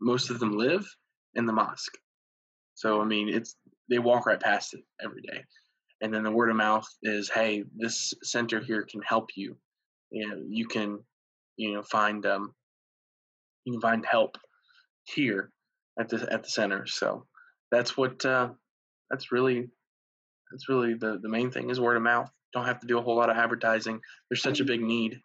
most 0.00 0.30
of 0.30 0.38
them 0.38 0.56
live 0.56 0.86
and 1.34 1.48
the 1.48 1.52
mosque. 1.52 1.96
So 2.74 3.00
I 3.00 3.04
mean, 3.04 3.28
it's 3.28 3.56
they 3.88 3.98
walk 3.98 4.26
right 4.26 4.40
past 4.40 4.74
it 4.74 4.80
every 5.02 5.22
day. 5.22 5.44
And 6.00 6.14
then 6.14 6.22
the 6.22 6.30
word 6.30 6.48
of 6.48 6.56
mouth 6.56 6.86
is, 7.02 7.28
hey, 7.28 7.64
this 7.76 8.14
center 8.22 8.60
here 8.60 8.86
can 8.90 9.02
help 9.02 9.30
you. 9.36 9.56
You 10.10 10.28
know, 10.28 10.42
you 10.48 10.66
can, 10.66 11.00
you 11.56 11.74
know, 11.74 11.82
find 11.82 12.24
um, 12.24 12.54
you 13.64 13.72
can 13.72 13.80
find 13.82 14.06
help 14.06 14.38
here 15.04 15.50
at 15.98 16.08
the 16.08 16.26
at 16.32 16.42
the 16.42 16.48
center. 16.48 16.86
So 16.86 17.26
that's 17.70 17.96
what 17.96 18.24
uh, 18.24 18.50
that's 19.10 19.30
really 19.30 19.68
that's 20.50 20.68
really 20.68 20.94
the 20.94 21.18
the 21.22 21.28
main 21.28 21.50
thing 21.50 21.70
is 21.70 21.78
word 21.78 21.96
of 21.96 22.02
mouth. 22.02 22.30
Don't 22.52 22.66
have 22.66 22.80
to 22.80 22.86
do 22.86 22.98
a 22.98 23.02
whole 23.02 23.16
lot 23.16 23.30
of 23.30 23.36
advertising. 23.36 24.00
There's 24.28 24.42
such 24.42 24.60
a 24.60 24.64
big 24.64 24.80
need. 24.80 25.20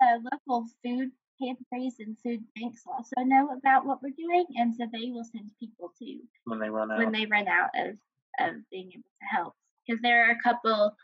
The 0.00 0.30
local 0.32 0.66
food 0.84 1.10
pantries 1.40 1.96
and 1.98 2.16
food 2.22 2.40
banks 2.54 2.82
also 2.86 3.24
know 3.24 3.48
about 3.56 3.86
what 3.86 4.02
we're 4.02 4.10
doing, 4.16 4.46
and 4.56 4.74
so 4.74 4.86
they 4.92 5.10
will 5.10 5.24
send 5.24 5.50
people 5.60 5.92
to 5.98 6.18
when 6.44 6.58
they 6.58 6.70
run 6.70 6.90
out. 6.90 6.98
when 6.98 7.12
they 7.12 7.26
run 7.26 7.48
out 7.48 7.70
of 7.76 7.96
of 8.38 8.54
being 8.70 8.90
able 8.92 9.02
to 9.02 9.36
help. 9.36 9.54
Because 9.86 10.00
there 10.02 10.28
are 10.28 10.32
a 10.32 10.42
couple, 10.42 10.96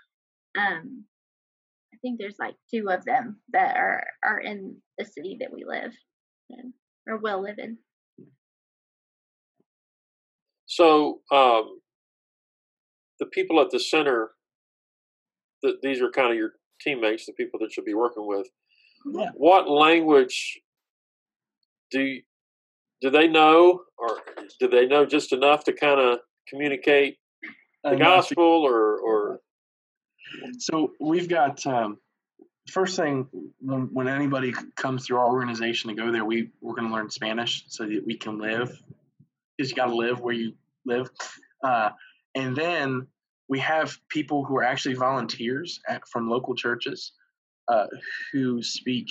um, 0.58 1.04
I 1.94 1.96
think 2.02 2.18
there's 2.18 2.38
like 2.38 2.56
two 2.72 2.88
of 2.90 3.04
them 3.04 3.40
that 3.52 3.76
are 3.76 4.04
are 4.24 4.40
in 4.40 4.76
the 4.98 5.04
city 5.04 5.36
that 5.40 5.52
we 5.52 5.64
live 5.64 5.92
in 6.50 6.72
or 7.06 7.18
will 7.18 7.42
live 7.42 7.58
in. 7.58 7.78
So 10.66 11.20
um, 11.30 11.80
the 13.20 13.26
people 13.26 13.60
at 13.60 13.70
the 13.70 13.78
center, 13.78 14.30
th- 15.62 15.76
these 15.82 16.00
are 16.00 16.10
kind 16.10 16.30
of 16.30 16.36
your 16.36 16.52
teammates, 16.80 17.26
the 17.26 17.32
people 17.34 17.60
that 17.60 17.76
you'll 17.76 17.84
be 17.84 17.94
working 17.94 18.26
with. 18.26 18.48
Yeah. 19.06 19.30
What 19.34 19.68
language 19.68 20.60
do 21.90 22.20
do 23.00 23.10
they 23.10 23.26
know, 23.26 23.82
or 23.98 24.20
do 24.60 24.68
they 24.68 24.86
know 24.86 25.04
just 25.04 25.32
enough 25.32 25.64
to 25.64 25.72
kind 25.72 26.00
of 26.00 26.20
communicate 26.48 27.18
the 27.82 27.90
Uh, 27.90 27.92
no, 27.94 27.98
gospel, 27.98 28.44
or 28.44 28.98
or 28.98 29.40
So 30.58 30.92
we've 31.00 31.28
got 31.28 31.66
um, 31.66 31.98
first 32.70 32.96
thing 32.96 33.28
when, 33.60 33.88
when 33.92 34.08
anybody 34.08 34.54
comes 34.76 35.06
through 35.06 35.18
our 35.18 35.26
organization 35.26 35.88
to 35.90 35.96
go 35.96 36.12
there, 36.12 36.24
we 36.24 36.50
we're 36.60 36.74
going 36.74 36.88
to 36.88 36.94
learn 36.94 37.10
Spanish 37.10 37.64
so 37.68 37.86
that 37.86 38.06
we 38.06 38.16
can 38.16 38.38
live. 38.38 38.70
Because 39.56 39.70
you 39.70 39.76
got 39.76 39.86
to 39.86 39.96
live 39.96 40.20
where 40.20 40.34
you 40.34 40.54
live, 40.86 41.10
uh, 41.62 41.90
and 42.34 42.56
then 42.56 43.06
we 43.48 43.58
have 43.58 43.98
people 44.08 44.44
who 44.44 44.56
are 44.56 44.64
actually 44.64 44.94
volunteers 44.94 45.80
at, 45.88 46.08
from 46.08 46.30
local 46.30 46.54
churches 46.54 47.12
uh, 47.72 47.86
who 48.32 48.62
speak 48.62 49.08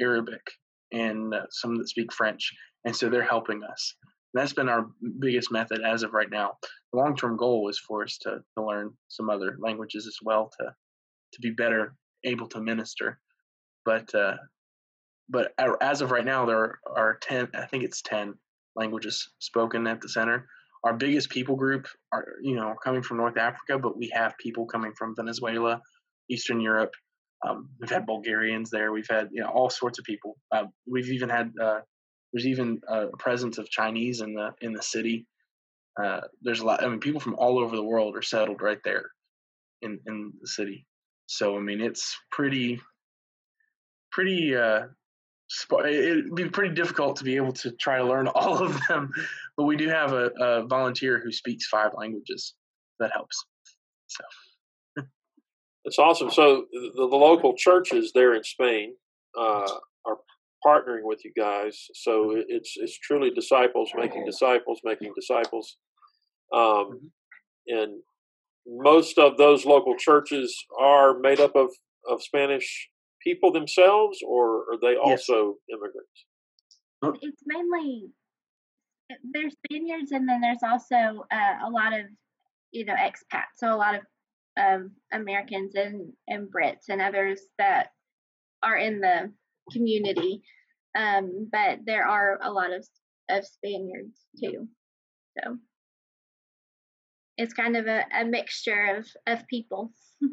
Arabic 0.00 0.44
and 0.92 1.34
uh, 1.34 1.46
some 1.50 1.76
that 1.76 1.88
speak 1.88 2.12
French, 2.12 2.52
and 2.84 2.94
so 2.94 3.08
they're 3.08 3.22
helping 3.36 3.62
us. 3.72 3.82
that's 4.34 4.52
been 4.52 4.68
our 4.68 4.84
biggest 5.18 5.50
method 5.50 5.80
as 5.82 6.02
of 6.02 6.12
right 6.12 6.30
now. 6.30 6.48
The 6.92 6.98
long 6.98 7.16
term 7.16 7.36
goal 7.36 7.68
is 7.70 7.78
for 7.78 8.02
us 8.04 8.18
to, 8.22 8.30
to 8.56 8.64
learn 8.64 8.90
some 9.08 9.30
other 9.30 9.56
languages 9.66 10.06
as 10.06 10.18
well 10.22 10.50
to 10.58 10.66
to 11.32 11.40
be 11.40 11.50
better 11.50 11.94
able 12.24 12.48
to 12.48 12.60
minister. 12.60 13.18
But 13.84 14.14
uh, 14.14 14.36
but 15.28 15.52
as 15.80 16.00
of 16.02 16.10
right 16.10 16.24
now, 16.24 16.44
there 16.46 16.78
are 16.94 17.18
ten. 17.22 17.48
I 17.54 17.66
think 17.66 17.82
it's 17.84 18.02
ten 18.02 18.34
languages 18.74 19.16
spoken 19.38 19.86
at 19.86 20.00
the 20.00 20.08
center. 20.08 20.46
Our 20.84 20.94
biggest 20.94 21.30
people 21.30 21.56
group 21.56 21.86
are 22.12 22.26
you 22.42 22.56
know 22.56 22.74
coming 22.84 23.02
from 23.02 23.16
North 23.16 23.38
Africa, 23.38 23.78
but 23.78 23.96
we 23.96 24.10
have 24.14 24.36
people 24.38 24.66
coming 24.66 24.92
from 24.98 25.14
Venezuela, 25.16 25.80
Eastern 26.30 26.60
Europe. 26.60 26.92
Um, 27.46 27.68
we've 27.80 27.90
had 27.90 28.06
Bulgarians 28.06 28.70
there. 28.70 28.92
We've 28.92 29.08
had 29.08 29.28
you 29.32 29.42
know 29.42 29.48
all 29.48 29.70
sorts 29.70 29.98
of 29.98 30.04
people. 30.04 30.36
Uh, 30.52 30.64
we've 30.86 31.10
even 31.10 31.28
had 31.28 31.52
uh, 31.60 31.80
there's 32.32 32.46
even 32.46 32.80
a 32.88 33.08
presence 33.18 33.58
of 33.58 33.68
Chinese 33.70 34.20
in 34.20 34.34
the 34.34 34.52
in 34.60 34.72
the 34.72 34.82
city. 34.82 35.26
Uh, 36.02 36.20
there's 36.42 36.60
a 36.60 36.66
lot. 36.66 36.82
I 36.82 36.88
mean, 36.88 37.00
people 37.00 37.20
from 37.20 37.36
all 37.36 37.58
over 37.58 37.76
the 37.76 37.82
world 37.82 38.16
are 38.16 38.22
settled 38.22 38.62
right 38.62 38.80
there 38.84 39.10
in 39.82 39.98
in 40.06 40.32
the 40.40 40.48
city. 40.48 40.86
So 41.26 41.56
I 41.56 41.60
mean, 41.60 41.80
it's 41.80 42.16
pretty 42.30 42.80
pretty. 44.12 44.56
Uh, 44.56 44.86
it'd 45.86 46.34
be 46.34 46.48
pretty 46.48 46.74
difficult 46.74 47.16
to 47.16 47.24
be 47.24 47.36
able 47.36 47.52
to 47.52 47.70
try 47.72 47.98
to 47.98 48.04
learn 48.04 48.28
all 48.34 48.58
of 48.58 48.80
them, 48.88 49.12
but 49.56 49.64
we 49.64 49.76
do 49.76 49.88
have 49.88 50.12
a, 50.12 50.30
a 50.40 50.66
volunteer 50.66 51.20
who 51.22 51.30
speaks 51.30 51.66
five 51.68 51.92
languages. 51.96 52.54
That 52.98 53.12
helps. 53.12 53.44
So. 54.06 54.24
That's 55.86 56.00
awesome. 56.00 56.32
So 56.32 56.64
the, 56.72 56.90
the 56.96 57.16
local 57.16 57.54
churches 57.56 58.10
there 58.12 58.34
in 58.34 58.42
Spain 58.42 58.96
uh, 59.38 59.70
are 60.04 60.16
partnering 60.66 61.04
with 61.04 61.24
you 61.24 61.32
guys. 61.36 61.86
So 61.94 62.34
it's 62.48 62.74
it's 62.76 62.98
truly 62.98 63.30
disciples 63.30 63.92
making 63.96 64.26
disciples 64.26 64.80
making 64.82 65.12
disciples, 65.14 65.76
um, 66.52 66.60
mm-hmm. 66.60 67.06
and 67.68 68.02
most 68.66 69.16
of 69.16 69.36
those 69.36 69.64
local 69.64 69.94
churches 69.96 70.56
are 70.80 71.20
made 71.20 71.38
up 71.38 71.54
of 71.54 71.70
of 72.10 72.20
Spanish 72.20 72.88
people 73.22 73.52
themselves, 73.52 74.18
or 74.26 74.62
are 74.72 74.78
they 74.82 74.96
also 74.96 75.54
yes. 75.68 75.78
immigrants? 75.78 77.22
It's 77.22 77.42
mainly 77.46 78.08
there's 79.32 79.54
Spaniards, 79.64 80.10
and 80.10 80.28
then 80.28 80.40
there's 80.40 80.64
also 80.64 81.24
uh, 81.32 81.64
a 81.64 81.70
lot 81.70 81.92
of 81.92 82.06
you 82.72 82.84
know 82.84 82.94
expats. 82.94 83.54
So 83.58 83.72
a 83.72 83.76
lot 83.76 83.94
of 83.94 84.00
um, 84.60 84.92
Americans 85.12 85.74
and 85.74 86.12
and 86.28 86.48
Brits 86.48 86.88
and 86.88 87.00
others 87.00 87.40
that 87.58 87.88
are 88.62 88.76
in 88.76 89.00
the 89.00 89.32
community. 89.72 90.42
Um, 90.96 91.48
but 91.52 91.80
there 91.84 92.06
are 92.06 92.38
a 92.42 92.50
lot 92.50 92.72
of 92.72 92.86
of 93.28 93.44
Spaniards 93.46 94.20
too. 94.42 94.68
So 95.38 95.56
it's 97.36 97.52
kind 97.52 97.76
of 97.76 97.86
a, 97.86 98.04
a 98.18 98.24
mixture 98.24 98.96
of 98.96 99.06
of 99.26 99.46
people. 99.48 99.92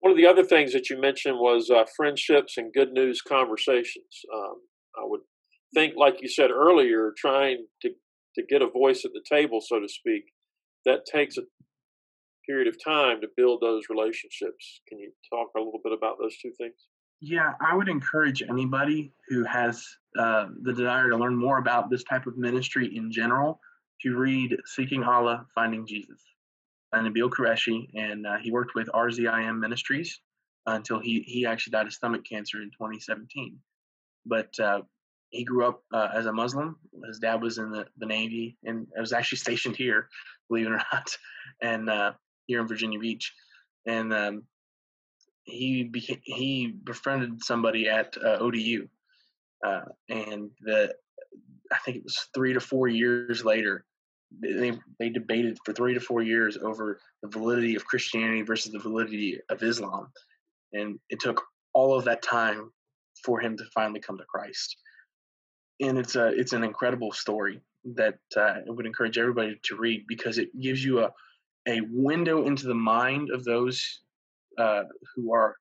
One 0.00 0.12
of 0.12 0.16
the 0.16 0.28
other 0.28 0.44
things 0.44 0.72
that 0.72 0.90
you 0.90 1.00
mentioned 1.00 1.38
was 1.38 1.70
uh, 1.70 1.84
friendships 1.96 2.56
and 2.56 2.72
good 2.72 2.92
news 2.92 3.20
conversations. 3.20 4.24
Um, 4.32 4.54
I 4.96 5.02
would 5.02 5.22
think, 5.74 5.94
like 5.96 6.22
you 6.22 6.28
said 6.28 6.50
earlier, 6.50 7.12
trying 7.18 7.66
to 7.82 7.90
to 8.36 8.42
get 8.48 8.62
a 8.62 8.68
voice 8.68 9.04
at 9.04 9.10
the 9.12 9.24
table, 9.28 9.60
so 9.60 9.80
to 9.80 9.88
speak, 9.88 10.24
that 10.84 11.04
takes 11.04 11.36
a 11.36 11.42
period 12.48 12.68
of 12.68 12.82
time 12.82 13.20
to 13.20 13.28
build 13.36 13.60
those 13.60 13.84
relationships. 13.90 14.80
Can 14.88 14.98
you 14.98 15.12
talk 15.30 15.48
a 15.56 15.60
little 15.60 15.80
bit 15.82 15.92
about 15.92 16.16
those 16.18 16.36
two 16.38 16.52
things? 16.58 16.74
Yeah, 17.20 17.52
I 17.60 17.74
would 17.74 17.88
encourage 17.88 18.42
anybody 18.42 19.12
who 19.28 19.44
has 19.44 19.84
uh, 20.18 20.46
the 20.62 20.72
desire 20.72 21.10
to 21.10 21.16
learn 21.16 21.36
more 21.36 21.58
about 21.58 21.90
this 21.90 22.04
type 22.04 22.26
of 22.26 22.38
ministry 22.38 22.96
in 22.96 23.10
general 23.10 23.60
to 24.02 24.16
read 24.16 24.56
Seeking 24.64 25.02
Allah, 25.02 25.46
Finding 25.54 25.86
Jesus 25.86 26.22
by 26.92 27.00
Nabeel 27.00 27.28
Qureshi, 27.28 27.88
and 27.94 28.26
uh, 28.26 28.36
he 28.40 28.50
worked 28.50 28.74
with 28.74 28.88
RZIM 28.94 29.58
Ministries 29.58 30.20
until 30.66 31.00
he, 31.00 31.20
he 31.26 31.44
actually 31.44 31.72
died 31.72 31.86
of 31.86 31.92
stomach 31.92 32.22
cancer 32.30 32.62
in 32.62 32.70
2017. 32.70 33.58
But 34.24 34.58
uh, 34.58 34.82
he 35.30 35.44
grew 35.44 35.66
up 35.66 35.82
uh, 35.92 36.08
as 36.14 36.26
a 36.26 36.32
Muslim. 36.32 36.76
His 37.06 37.18
dad 37.18 37.42
was 37.42 37.58
in 37.58 37.70
the, 37.70 37.86
the 37.98 38.06
Navy 38.06 38.56
and 38.64 38.86
was 38.98 39.12
actually 39.12 39.38
stationed 39.38 39.76
here, 39.76 40.08
believe 40.48 40.66
it 40.66 40.72
or 40.72 40.80
not, 40.92 41.16
and 41.60 41.90
uh, 41.90 42.12
here 42.48 42.60
in 42.60 42.66
Virginia 42.66 42.98
Beach. 42.98 43.32
And 43.86 44.12
um, 44.12 44.42
he 45.44 45.90
he 46.24 46.74
befriended 46.84 47.44
somebody 47.44 47.88
at 47.88 48.16
uh, 48.18 48.38
ODU, 48.40 48.88
uh, 49.64 49.84
and 50.08 50.50
the 50.60 50.94
I 51.72 51.78
think 51.84 51.98
it 51.98 52.04
was 52.04 52.28
three 52.34 52.52
to 52.52 52.60
four 52.60 52.88
years 52.88 53.44
later, 53.44 53.84
they 54.40 54.72
they 54.98 55.08
debated 55.08 55.58
for 55.64 55.72
three 55.72 55.94
to 55.94 56.00
four 56.00 56.22
years 56.22 56.58
over 56.58 57.00
the 57.22 57.28
validity 57.28 57.76
of 57.76 57.86
Christianity 57.86 58.42
versus 58.42 58.72
the 58.72 58.78
validity 58.78 59.38
of 59.48 59.62
Islam, 59.62 60.08
and 60.72 60.98
it 61.08 61.20
took 61.20 61.42
all 61.72 61.96
of 61.96 62.04
that 62.04 62.22
time 62.22 62.70
for 63.24 63.40
him 63.40 63.56
to 63.56 63.64
finally 63.74 64.00
come 64.00 64.18
to 64.18 64.24
Christ. 64.24 64.76
And 65.80 65.98
it's 65.98 66.16
a 66.16 66.28
it's 66.28 66.52
an 66.52 66.64
incredible 66.64 67.12
story 67.12 67.62
that 67.94 68.18
uh, 68.36 68.40
I 68.40 68.62
would 68.66 68.86
encourage 68.86 69.16
everybody 69.16 69.58
to 69.62 69.76
read 69.76 70.04
because 70.06 70.36
it 70.36 70.48
gives 70.60 70.84
you 70.84 71.00
a 71.00 71.12
a 71.68 71.80
window 71.90 72.46
into 72.46 72.66
the 72.66 72.74
mind 72.74 73.30
of 73.30 73.44
those 73.44 74.00
uh, 74.58 74.84
who 75.14 75.32
are 75.32 75.56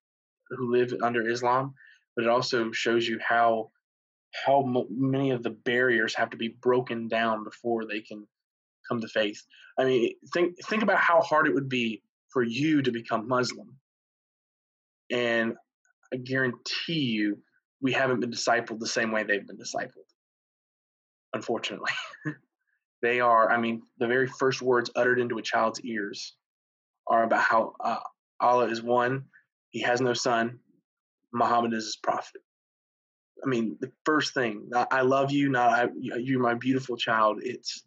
who 0.49 0.71
live 0.71 0.93
under 1.03 1.29
Islam, 1.29 1.73
but 2.15 2.23
it 2.23 2.29
also 2.29 2.71
shows 2.71 3.07
you 3.07 3.19
how 3.21 3.69
how 4.45 4.63
m- 4.63 4.87
many 4.89 5.31
of 5.31 5.43
the 5.43 5.49
barriers 5.49 6.15
have 6.15 6.29
to 6.29 6.37
be 6.37 6.55
broken 6.61 7.07
down 7.07 7.43
before 7.43 7.85
they 7.85 7.99
can 7.99 8.25
come 8.87 9.01
to 9.01 9.07
faith. 9.07 9.41
I 9.77 9.85
mean, 9.85 10.13
think 10.33 10.55
think 10.65 10.83
about 10.83 10.99
how 10.99 11.21
hard 11.21 11.47
it 11.47 11.53
would 11.53 11.69
be 11.69 12.01
for 12.29 12.43
you 12.43 12.81
to 12.81 12.91
become 12.91 13.27
Muslim, 13.27 13.75
and 15.11 15.55
I 16.13 16.17
guarantee 16.17 17.01
you, 17.01 17.39
we 17.81 17.91
haven't 17.91 18.21
been 18.21 18.31
discipled 18.31 18.79
the 18.79 18.87
same 18.87 19.11
way 19.11 19.23
they've 19.23 19.45
been 19.45 19.57
discipled. 19.57 20.07
Unfortunately, 21.33 21.91
they 23.01 23.19
are. 23.19 23.51
I 23.51 23.57
mean, 23.57 23.83
the 23.99 24.07
very 24.07 24.27
first 24.27 24.61
words 24.61 24.89
uttered 24.95 25.19
into 25.19 25.37
a 25.37 25.41
child's 25.41 25.81
ears 25.81 26.35
are 27.07 27.23
about 27.23 27.41
how 27.41 27.73
uh, 27.79 27.99
Allah 28.39 28.67
is 28.67 28.81
one, 28.81 29.25
He 29.69 29.81
has 29.81 30.01
no 30.01 30.13
son, 30.13 30.59
Muhammad 31.33 31.73
is 31.73 31.85
his 31.85 31.97
prophet. 31.97 32.41
I 33.43 33.47
mean, 33.47 33.77
the 33.79 33.91
first 34.03 34.33
thing, 34.33 34.69
I 34.73 35.01
love 35.01 35.31
you, 35.31 35.49
not 35.49 35.69
I, 35.71 35.87
you're 35.95 36.41
my 36.41 36.55
beautiful 36.55 36.97
child. 36.97 37.39
It's 37.43 37.83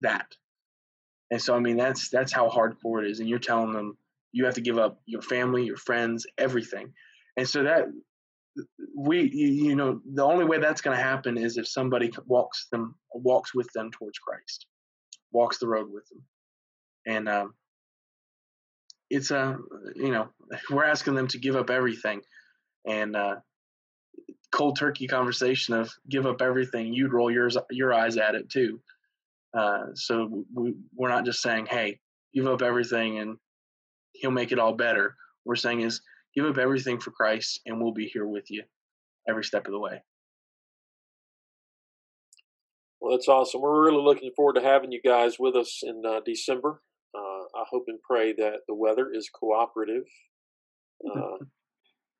that. 0.00 0.26
And 1.30 1.40
so, 1.40 1.54
I 1.54 1.60
mean, 1.60 1.76
that's 1.76 2.08
that's 2.08 2.32
how 2.32 2.48
hardcore 2.48 3.04
it 3.04 3.10
is. 3.10 3.20
And 3.20 3.28
you're 3.28 3.38
telling 3.38 3.72
them 3.72 3.96
you 4.32 4.46
have 4.46 4.54
to 4.54 4.60
give 4.60 4.78
up 4.78 5.00
your 5.06 5.22
family, 5.22 5.64
your 5.64 5.76
friends, 5.76 6.26
everything. 6.38 6.92
And 7.36 7.48
so 7.48 7.64
that 7.64 7.86
we, 8.96 9.30
you 9.30 9.76
know, 9.76 10.00
the 10.14 10.24
only 10.24 10.44
way 10.44 10.58
that's 10.58 10.80
going 10.80 10.96
to 10.96 11.02
happen 11.02 11.38
is 11.38 11.56
if 11.56 11.68
somebody 11.68 12.10
walks 12.26 12.66
them, 12.70 12.94
walks 13.14 13.54
with 13.54 13.68
them 13.74 13.90
towards 13.90 14.18
Christ, 14.18 14.66
walks 15.32 15.58
the 15.58 15.68
road 15.68 15.90
with 15.92 16.08
them. 16.08 16.22
And 17.06 17.28
um, 17.28 17.54
it's 19.10 19.30
a 19.30 19.58
you 19.96 20.10
know 20.10 20.28
we're 20.70 20.84
asking 20.84 21.14
them 21.14 21.28
to 21.28 21.38
give 21.38 21.56
up 21.56 21.70
everything. 21.70 22.22
And 22.86 23.14
uh, 23.14 23.36
cold 24.52 24.78
turkey 24.78 25.06
conversation 25.06 25.74
of 25.74 25.90
give 26.08 26.26
up 26.26 26.40
everything 26.40 26.94
you'd 26.94 27.12
roll 27.12 27.30
yours 27.30 27.56
your 27.70 27.92
eyes 27.92 28.16
at 28.16 28.34
it 28.34 28.48
too. 28.48 28.80
Uh, 29.52 29.86
so 29.94 30.44
we, 30.54 30.74
we're 30.94 31.08
not 31.08 31.24
just 31.24 31.42
saying 31.42 31.66
hey 31.66 31.98
give 32.32 32.46
up 32.46 32.62
everything 32.62 33.18
and 33.18 33.36
he'll 34.12 34.30
make 34.30 34.52
it 34.52 34.58
all 34.58 34.72
better. 34.72 35.16
We're 35.44 35.56
saying 35.56 35.80
is 35.80 36.00
give 36.34 36.44
up 36.44 36.58
everything 36.58 36.98
for 36.98 37.10
christ 37.10 37.60
and 37.66 37.80
we'll 37.80 37.92
be 37.92 38.06
here 38.06 38.26
with 38.26 38.50
you 38.50 38.62
every 39.28 39.44
step 39.44 39.66
of 39.66 39.72
the 39.72 39.78
way 39.78 40.02
well 43.00 43.12
that's 43.12 43.28
awesome 43.28 43.60
we're 43.60 43.84
really 43.84 44.02
looking 44.02 44.30
forward 44.36 44.54
to 44.54 44.62
having 44.62 44.92
you 44.92 45.00
guys 45.02 45.36
with 45.38 45.56
us 45.56 45.80
in 45.82 46.02
uh, 46.06 46.20
december 46.24 46.80
I 47.60 47.64
hope 47.70 47.84
and 47.88 47.98
pray 48.02 48.32
that 48.34 48.60
the 48.68 48.74
weather 48.74 49.10
is 49.12 49.28
cooperative. 49.28 50.04
Uh, 51.02 51.36
a 51.36 51.46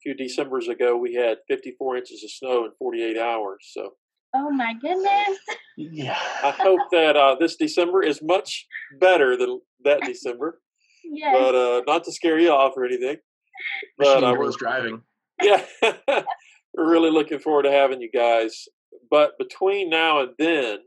few 0.03 0.15
December's 0.15 0.69
ago, 0.69 0.97
we 0.97 1.13
had 1.13 1.37
54 1.49 1.99
inches 1.99 2.25
of 2.25 2.31
snow 2.31 2.65
in 2.65 2.71
48 2.79 3.19
hours. 3.19 3.59
So, 3.75 3.91
oh 4.35 4.51
my 4.51 4.73
goodness! 4.81 5.39
Yeah, 5.77 6.17
I 6.43 6.51
hope 6.51 6.81
that 6.93 7.15
uh, 7.15 7.37
this 7.39 7.57
December 7.57 8.03
is 8.03 8.23
much 8.23 8.67
better 8.99 9.37
than 9.37 9.61
that 9.85 10.01
December. 10.01 10.63
yes. 11.05 11.37
But 11.39 11.55
uh, 11.55 11.83
not 11.87 12.05
to 12.05 12.13
scare 12.13 12.39
you 12.39 12.49
off 12.49 12.73
or 12.75 12.87
anything. 12.87 13.19
But 13.99 14.25
I 14.25 14.33
was 14.33 14.57
driving. 14.57 15.03
Yeah, 15.43 15.65
we're 15.83 16.91
really 16.91 17.11
looking 17.11 17.39
forward 17.39 17.65
to 17.65 17.71
having 17.71 18.01
you 18.01 18.11
guys. 18.11 18.67
But 19.11 19.33
between 19.39 19.91
now 19.91 20.21
and 20.21 20.31
then, 20.39 20.79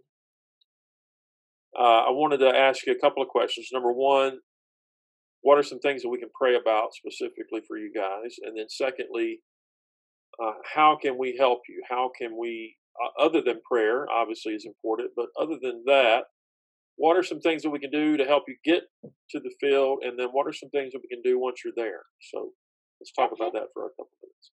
uh, 1.77 2.05
I 2.07 2.11
wanted 2.11 2.37
to 2.37 2.55
ask 2.55 2.85
you 2.85 2.93
a 2.93 2.99
couple 2.99 3.23
of 3.23 3.29
questions. 3.29 3.69
Number 3.73 3.91
one, 3.91 4.39
what 5.41 5.57
are 5.57 5.63
some 5.63 5.79
things 5.79 6.03
that 6.03 6.09
we 6.09 6.19
can 6.19 6.29
pray 6.39 6.55
about 6.55 6.93
specifically 6.93 7.61
for 7.67 7.77
you 7.77 7.91
guys? 7.93 8.35
And 8.43 8.57
then 8.57 8.69
secondly, 8.69 9.39
uh, 10.41 10.53
how 10.73 10.97
can 11.01 11.17
we 11.17 11.35
help 11.37 11.61
you? 11.67 11.81
How 11.89 12.11
can 12.17 12.37
we 12.39 12.77
uh, 13.01 13.23
other 13.23 13.41
than 13.41 13.61
prayer, 13.69 14.05
obviously, 14.11 14.53
is 14.53 14.65
important. 14.65 15.11
But 15.15 15.27
other 15.39 15.57
than 15.61 15.83
that, 15.85 16.25
what 16.95 17.17
are 17.17 17.23
some 17.23 17.39
things 17.39 17.63
that 17.63 17.71
we 17.71 17.79
can 17.79 17.89
do 17.89 18.17
to 18.17 18.25
help 18.25 18.43
you 18.47 18.55
get 18.63 18.83
to 19.31 19.39
the 19.39 19.51
field? 19.59 20.03
And 20.03 20.17
then 20.17 20.29
what 20.31 20.47
are 20.47 20.53
some 20.53 20.69
things 20.69 20.93
that 20.93 21.01
we 21.01 21.13
can 21.13 21.23
do 21.23 21.39
once 21.39 21.61
you're 21.63 21.73
there? 21.75 22.03
So 22.31 22.51
let's 22.99 23.11
talk 23.11 23.31
about 23.31 23.53
that 23.53 23.67
for 23.73 23.85
a 23.85 23.89
couple 23.89 24.09
minutes. 24.21 24.51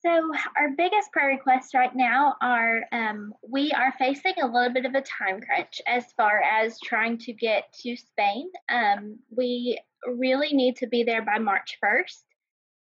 So 0.00 0.32
our 0.56 0.70
biggest 0.76 1.10
prayer 1.12 1.28
requests 1.28 1.74
right 1.74 1.94
now 1.94 2.36
are 2.40 2.84
um, 2.92 3.34
we 3.42 3.72
are 3.72 3.92
facing 3.98 4.34
a 4.40 4.46
little 4.46 4.72
bit 4.72 4.84
of 4.84 4.94
a 4.94 5.02
time 5.02 5.40
crunch 5.40 5.80
as 5.86 6.04
far 6.16 6.40
as 6.40 6.78
trying 6.80 7.18
to 7.18 7.32
get 7.32 7.72
to 7.82 7.96
Spain. 7.96 8.48
Um, 8.70 9.18
we 9.36 9.80
really 10.06 10.52
need 10.52 10.76
to 10.76 10.86
be 10.86 11.02
there 11.02 11.22
by 11.22 11.38
March 11.38 11.78
1st. 11.84 12.22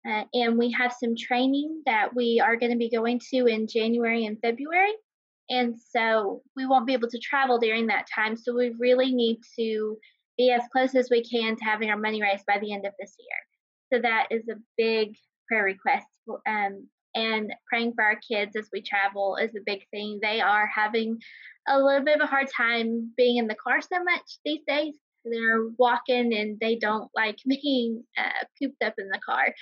Uh, 0.06 0.24
and 0.34 0.58
we 0.58 0.72
have 0.72 0.94
some 0.94 1.16
training 1.16 1.82
that 1.86 2.14
we 2.14 2.42
are 2.44 2.58
going 2.58 2.72
to 2.72 2.78
be 2.78 2.90
going 2.90 3.20
to 3.32 3.46
in 3.48 3.68
January 3.68 4.26
and 4.26 4.40
February. 4.42 4.94
And 5.50 5.76
so 5.78 6.42
we 6.56 6.66
won't 6.66 6.88
be 6.88 6.94
able 6.94 7.10
to 7.10 7.20
travel 7.20 7.60
during 7.60 7.88
that 7.88 8.08
time. 8.14 8.36
So 8.36 8.56
we 8.56 8.76
really 8.80 9.14
need 9.14 9.40
to 9.58 9.98
be 10.38 10.52
as 10.52 10.64
close 10.72 10.96
as 10.96 11.10
we 11.10 11.24
can 11.24 11.56
to 11.56 11.64
having 11.64 11.90
our 11.90 11.98
money 11.98 12.22
raised 12.22 12.46
by 12.46 12.60
the 12.60 12.74
end 12.74 12.86
of 12.86 12.94
this 13.00 13.16
year. 13.20 13.38
So 13.94 14.00
that 14.02 14.28
is 14.32 14.48
a 14.50 14.56
big 14.78 15.16
prayer 15.48 15.64
request. 15.64 16.08
Um, 16.48 16.88
and 17.16 17.54
praying 17.70 17.94
for 17.94 18.04
our 18.04 18.20
kids 18.28 18.56
as 18.56 18.70
we 18.74 18.82
travel 18.82 19.36
is 19.36 19.56
a 19.56 19.64
big 19.66 19.86
thing. 19.92 20.20
They 20.22 20.42
are 20.42 20.68
having 20.74 21.20
a 21.68 21.78
little 21.80 22.04
bit 22.04 22.16
of 22.16 22.22
a 22.22 22.30
hard 22.30 22.48
time 22.56 23.12
being 23.16 23.38
in 23.38 23.48
the 23.48 23.56
car 23.56 23.82
so 23.82 24.04
much 24.04 24.40
these 24.44 24.62
days. 24.68 24.96
They're 25.24 25.68
walking 25.78 26.34
and 26.34 26.60
they 26.60 26.76
don't 26.76 27.10
like 27.16 27.38
being 27.48 28.04
uh, 28.18 28.46
cooped 28.62 28.84
up 28.84 28.96
in 28.98 29.10
the 29.10 29.20
car. 29.24 29.54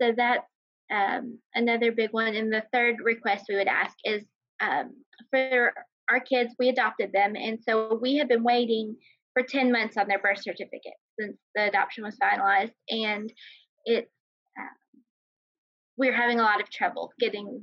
So 0.00 0.12
that's 0.16 0.46
um, 0.92 1.38
another 1.54 1.90
big 1.90 2.12
one. 2.12 2.36
And 2.36 2.52
the 2.52 2.64
third 2.72 2.96
request 3.02 3.46
we 3.48 3.56
would 3.56 3.66
ask 3.66 3.96
is 4.04 4.24
um, 4.60 4.94
for 5.30 5.72
our 6.08 6.20
kids, 6.20 6.54
we 6.58 6.68
adopted 6.68 7.12
them. 7.12 7.34
And 7.34 7.58
so 7.60 7.98
we 8.00 8.16
have 8.18 8.28
been 8.28 8.44
waiting 8.44 8.96
for 9.32 9.42
10 9.42 9.72
months 9.72 9.96
on 9.96 10.06
their 10.06 10.20
birth 10.20 10.42
certificate 10.42 10.94
since 11.18 11.36
the 11.54 11.68
adoption 11.68 12.04
was 12.04 12.16
finalized. 12.22 12.72
And 12.88 13.32
it's, 13.84 14.10
uh, 14.58 14.98
we're 15.96 16.16
having 16.16 16.40
a 16.40 16.42
lot 16.42 16.60
of 16.60 16.70
trouble 16.70 17.12
getting 17.18 17.62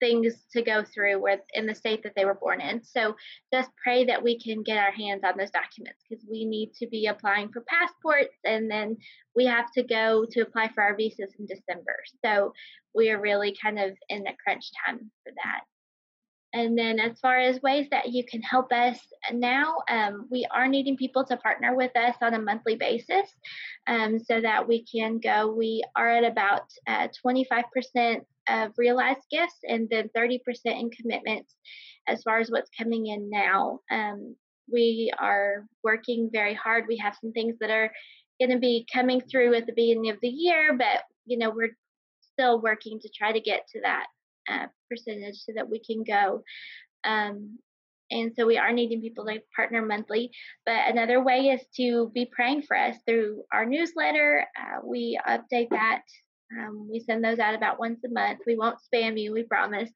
things 0.00 0.34
to 0.52 0.62
go 0.62 0.82
through 0.82 1.22
with 1.22 1.40
in 1.52 1.66
the 1.66 1.74
state 1.74 2.02
that 2.02 2.14
they 2.16 2.24
were 2.24 2.34
born 2.34 2.60
in. 2.60 2.82
So 2.82 3.14
just 3.52 3.70
pray 3.82 4.04
that 4.06 4.22
we 4.22 4.40
can 4.40 4.62
get 4.62 4.78
our 4.78 4.90
hands 4.90 5.22
on 5.24 5.36
those 5.36 5.50
documents 5.50 6.00
because 6.08 6.24
we 6.28 6.44
need 6.44 6.72
to 6.78 6.86
be 6.88 7.06
applying 7.06 7.50
for 7.52 7.62
passports 7.68 8.34
and 8.44 8.70
then 8.70 8.96
we 9.36 9.44
have 9.44 9.70
to 9.72 9.82
go 9.82 10.26
to 10.30 10.40
apply 10.40 10.70
for 10.74 10.82
our 10.82 10.96
visas 10.96 11.34
in 11.38 11.46
December. 11.46 11.96
So 12.24 12.52
we 12.94 13.10
are 13.10 13.20
really 13.20 13.54
kind 13.62 13.78
of 13.78 13.96
in 14.08 14.24
the 14.24 14.32
crunch 14.42 14.70
time 14.86 15.10
for 15.22 15.32
that. 15.44 15.60
And 16.52 16.76
then, 16.76 16.98
as 16.98 17.18
far 17.20 17.38
as 17.38 17.62
ways 17.62 17.86
that 17.90 18.08
you 18.10 18.24
can 18.24 18.42
help 18.42 18.72
us 18.72 18.98
now, 19.32 19.76
um, 19.88 20.26
we 20.30 20.46
are 20.50 20.66
needing 20.66 20.96
people 20.96 21.24
to 21.26 21.36
partner 21.36 21.76
with 21.76 21.96
us 21.96 22.16
on 22.20 22.34
a 22.34 22.42
monthly 22.42 22.74
basis 22.74 23.28
um, 23.86 24.18
so 24.18 24.40
that 24.40 24.66
we 24.66 24.84
can 24.84 25.18
go. 25.20 25.52
We 25.52 25.84
are 25.94 26.08
at 26.08 26.24
about 26.24 26.62
uh, 26.88 27.08
25% 27.24 28.22
of 28.48 28.72
realized 28.76 29.20
gifts 29.30 29.58
and 29.62 29.88
then 29.90 30.10
30% 30.16 30.40
in 30.64 30.90
commitments 30.90 31.54
as 32.08 32.22
far 32.24 32.40
as 32.40 32.50
what's 32.50 32.70
coming 32.76 33.06
in 33.06 33.30
now. 33.30 33.80
Um, 33.90 34.34
we 34.72 35.12
are 35.18 35.66
working 35.84 36.30
very 36.32 36.54
hard. 36.54 36.84
We 36.88 36.96
have 36.96 37.16
some 37.20 37.32
things 37.32 37.56
that 37.60 37.70
are 37.70 37.92
going 38.40 38.50
to 38.50 38.58
be 38.58 38.86
coming 38.92 39.20
through 39.20 39.54
at 39.54 39.66
the 39.66 39.72
beginning 39.72 40.10
of 40.10 40.18
the 40.20 40.28
year, 40.28 40.76
but 40.76 41.04
you 41.26 41.38
know 41.38 41.50
we're 41.50 41.76
still 42.32 42.60
working 42.60 42.98
to 43.00 43.08
try 43.08 43.32
to 43.32 43.40
get 43.40 43.66
to 43.68 43.80
that 43.82 44.06
uh, 44.48 44.66
percentage 44.88 45.36
so 45.36 45.52
that 45.54 45.68
we 45.68 45.80
can 45.80 46.04
go. 46.04 46.42
Um, 47.04 47.58
and 48.10 48.32
so 48.34 48.46
we 48.46 48.58
are 48.58 48.72
needing 48.72 49.00
people 49.00 49.24
to 49.26 49.40
partner 49.54 49.84
monthly. 49.84 50.32
But 50.66 50.88
another 50.88 51.22
way 51.22 51.48
is 51.48 51.60
to 51.76 52.10
be 52.12 52.26
praying 52.26 52.62
for 52.62 52.76
us 52.76 52.96
through 53.06 53.44
our 53.52 53.64
newsletter. 53.64 54.46
Uh, 54.58 54.80
we 54.84 55.18
update 55.26 55.70
that. 55.70 56.02
Um, 56.58 56.88
we 56.90 56.98
send 56.98 57.22
those 57.22 57.38
out 57.38 57.54
about 57.54 57.78
once 57.78 58.00
a 58.04 58.08
month. 58.08 58.40
We 58.46 58.56
won't 58.56 58.80
spam 58.92 59.20
you, 59.20 59.32
we 59.32 59.44
promise. 59.44 59.90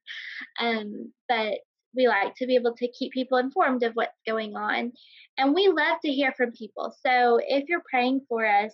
Um, 0.59 1.11
but 1.27 1.55
we 1.95 2.07
like 2.07 2.35
to 2.35 2.47
be 2.47 2.55
able 2.55 2.75
to 2.75 2.87
keep 2.91 3.11
people 3.11 3.37
informed 3.37 3.83
of 3.83 3.93
what's 3.93 4.19
going 4.25 4.55
on. 4.55 4.93
And 5.37 5.53
we 5.53 5.67
love 5.67 5.97
to 6.03 6.11
hear 6.11 6.33
from 6.37 6.51
people. 6.51 6.95
So 7.05 7.39
if 7.45 7.67
you're 7.67 7.83
praying 7.89 8.21
for 8.29 8.45
us, 8.45 8.73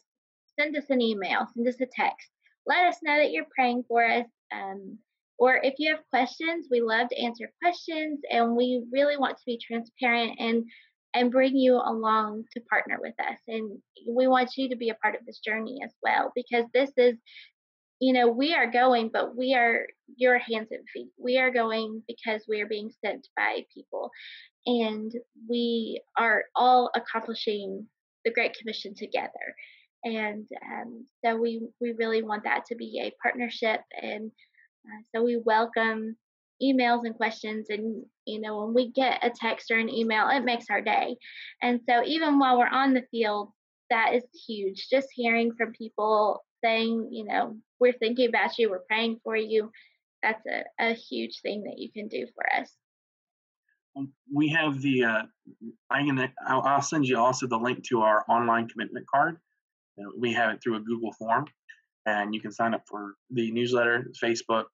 send 0.60 0.76
us 0.78 0.86
an 0.90 1.02
email, 1.02 1.48
send 1.54 1.68
us 1.68 1.82
a 1.82 1.88
text. 1.92 2.30
Let 2.68 2.88
us 2.88 2.98
know 3.02 3.18
that 3.18 3.32
you're 3.32 3.46
praying 3.56 3.86
for 3.88 4.04
us. 4.06 4.26
Um, 4.54 5.00
or 5.42 5.60
if 5.64 5.74
you 5.80 5.90
have 5.90 6.08
questions, 6.12 6.68
we 6.70 6.82
love 6.82 7.10
to 7.10 7.20
answer 7.20 7.52
questions 7.64 8.20
and 8.30 8.56
we 8.56 8.84
really 8.92 9.18
want 9.18 9.38
to 9.38 9.44
be 9.48 9.58
transparent 9.58 10.34
and 10.40 10.64
and 11.16 11.32
bring 11.32 11.58
you 11.58 11.74
along 11.74 12.46
to 12.54 12.62
partner 12.70 12.98
with 13.02 13.16
us. 13.20 13.40
And 13.48 13.80
we 14.08 14.28
want 14.28 14.52
you 14.56 14.70
to 14.70 14.76
be 14.76 14.90
a 14.90 14.96
part 14.96 15.16
of 15.16 15.26
this 15.26 15.40
journey 15.40 15.80
as 15.84 15.92
well 16.04 16.32
because 16.36 16.66
this 16.76 16.92
is 16.96 17.16
you 18.00 18.14
know, 18.14 18.28
we 18.28 18.54
are 18.54 18.70
going, 18.70 19.10
but 19.14 19.36
we 19.36 19.54
are 19.54 19.86
your 20.16 20.40
hands 20.40 20.70
and 20.72 20.84
feet. 20.92 21.10
We 21.20 21.38
are 21.38 21.52
going 21.52 22.02
because 22.08 22.46
we 22.48 22.60
are 22.62 22.68
being 22.68 22.92
sent 23.04 23.28
by 23.38 23.64
people. 23.72 24.10
And 24.66 25.12
we 25.48 26.02
are 26.18 26.46
all 26.56 26.90
accomplishing 26.96 27.86
the 28.26 28.32
Great 28.32 28.56
Commission 28.58 28.96
together. 28.96 29.56
And 30.04 30.48
um, 30.66 31.06
so 31.24 31.36
we, 31.36 31.62
we 31.80 31.94
really 31.94 32.24
want 32.24 32.44
that 32.46 32.66
to 32.68 32.76
be 32.76 33.02
a 33.04 33.14
partnership 33.22 33.82
and 34.02 34.32
uh, 34.86 35.02
so 35.14 35.24
we 35.24 35.38
welcome 35.38 36.16
emails 36.62 37.06
and 37.06 37.16
questions 37.16 37.68
and 37.70 38.04
you 38.26 38.40
know 38.40 38.60
when 38.60 38.74
we 38.74 38.92
get 38.92 39.24
a 39.24 39.32
text 39.32 39.72
or 39.72 39.78
an 39.78 39.90
email 39.90 40.28
it 40.30 40.44
makes 40.44 40.66
our 40.70 40.82
day. 40.82 41.18
And 41.62 41.80
so 41.90 42.04
even 42.06 42.40
while 42.40 42.58
we're 42.58 42.68
on 42.68 42.94
the 42.94 43.04
field 43.12 43.52
that 43.90 44.14
is 44.14 44.24
huge. 44.48 44.88
Just 44.90 45.10
hearing 45.14 45.52
from 45.58 45.74
people 45.74 46.44
saying 46.64 47.10
you 47.12 47.26
know 47.26 47.58
we're 47.80 47.94
thinking 47.94 48.30
about 48.30 48.58
you 48.58 48.70
we're 48.70 48.86
praying 48.88 49.20
for 49.24 49.36
you 49.36 49.72
that's 50.22 50.46
a, 50.46 50.64
a 50.80 50.94
huge 50.94 51.40
thing 51.42 51.64
that 51.64 51.80
you 51.80 51.92
can 51.92 52.08
do 52.08 52.28
for 52.36 52.44
us. 52.60 52.72
Um, 53.98 54.14
we 54.34 54.48
have 54.50 54.82
the 54.82 55.04
uh, 55.04 55.22
i'm 55.90 56.08
gonna 56.08 56.32
I'll, 56.48 56.62
I'll, 56.62 56.82
send 56.82 57.06
you 57.06 57.18
also 57.18 57.48
the 57.48 57.58
link 57.58 57.84
to 57.90 58.02
our 58.02 58.24
online 58.30 58.70
commitment 58.70 59.06
card. 59.08 59.38
We 60.18 60.34
have 60.34 60.52
it 60.52 60.64
through 60.64 60.78
a 60.78 60.80
google 60.80 61.12
form 61.14 61.46
and 62.06 62.34
you 62.34 62.42
can 62.42 62.52
sign 62.52 62.74
up 62.74 62.84
for 62.88 63.14
the 63.30 63.52
newsletter, 63.52 64.12
Facebook. 64.22 64.66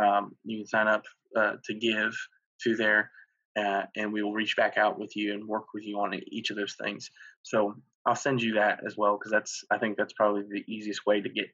Um, 0.00 0.36
you 0.44 0.58
can 0.58 0.66
sign 0.66 0.88
up 0.88 1.04
uh, 1.36 1.54
to 1.64 1.74
give 1.74 2.14
to 2.62 2.76
there, 2.76 3.10
uh, 3.58 3.82
and 3.96 4.12
we 4.12 4.22
will 4.22 4.32
reach 4.32 4.56
back 4.56 4.76
out 4.76 4.98
with 4.98 5.16
you 5.16 5.32
and 5.32 5.46
work 5.46 5.66
with 5.74 5.84
you 5.84 5.98
on 5.98 6.14
each 6.28 6.50
of 6.50 6.56
those 6.56 6.74
things. 6.80 7.10
So 7.42 7.74
I'll 8.06 8.14
send 8.14 8.42
you 8.42 8.54
that 8.54 8.80
as 8.86 8.96
well 8.96 9.18
because 9.18 9.32
that's 9.32 9.64
I 9.70 9.78
think 9.78 9.96
that's 9.96 10.12
probably 10.12 10.42
the 10.48 10.64
easiest 10.72 11.06
way 11.06 11.20
to 11.20 11.28
get 11.28 11.46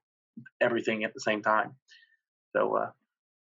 everything 0.61 1.05
at 1.05 1.15
the 1.15 1.21
same 1.21 1.43
time. 1.43 1.75
So 2.55 2.77
uh, 2.77 2.91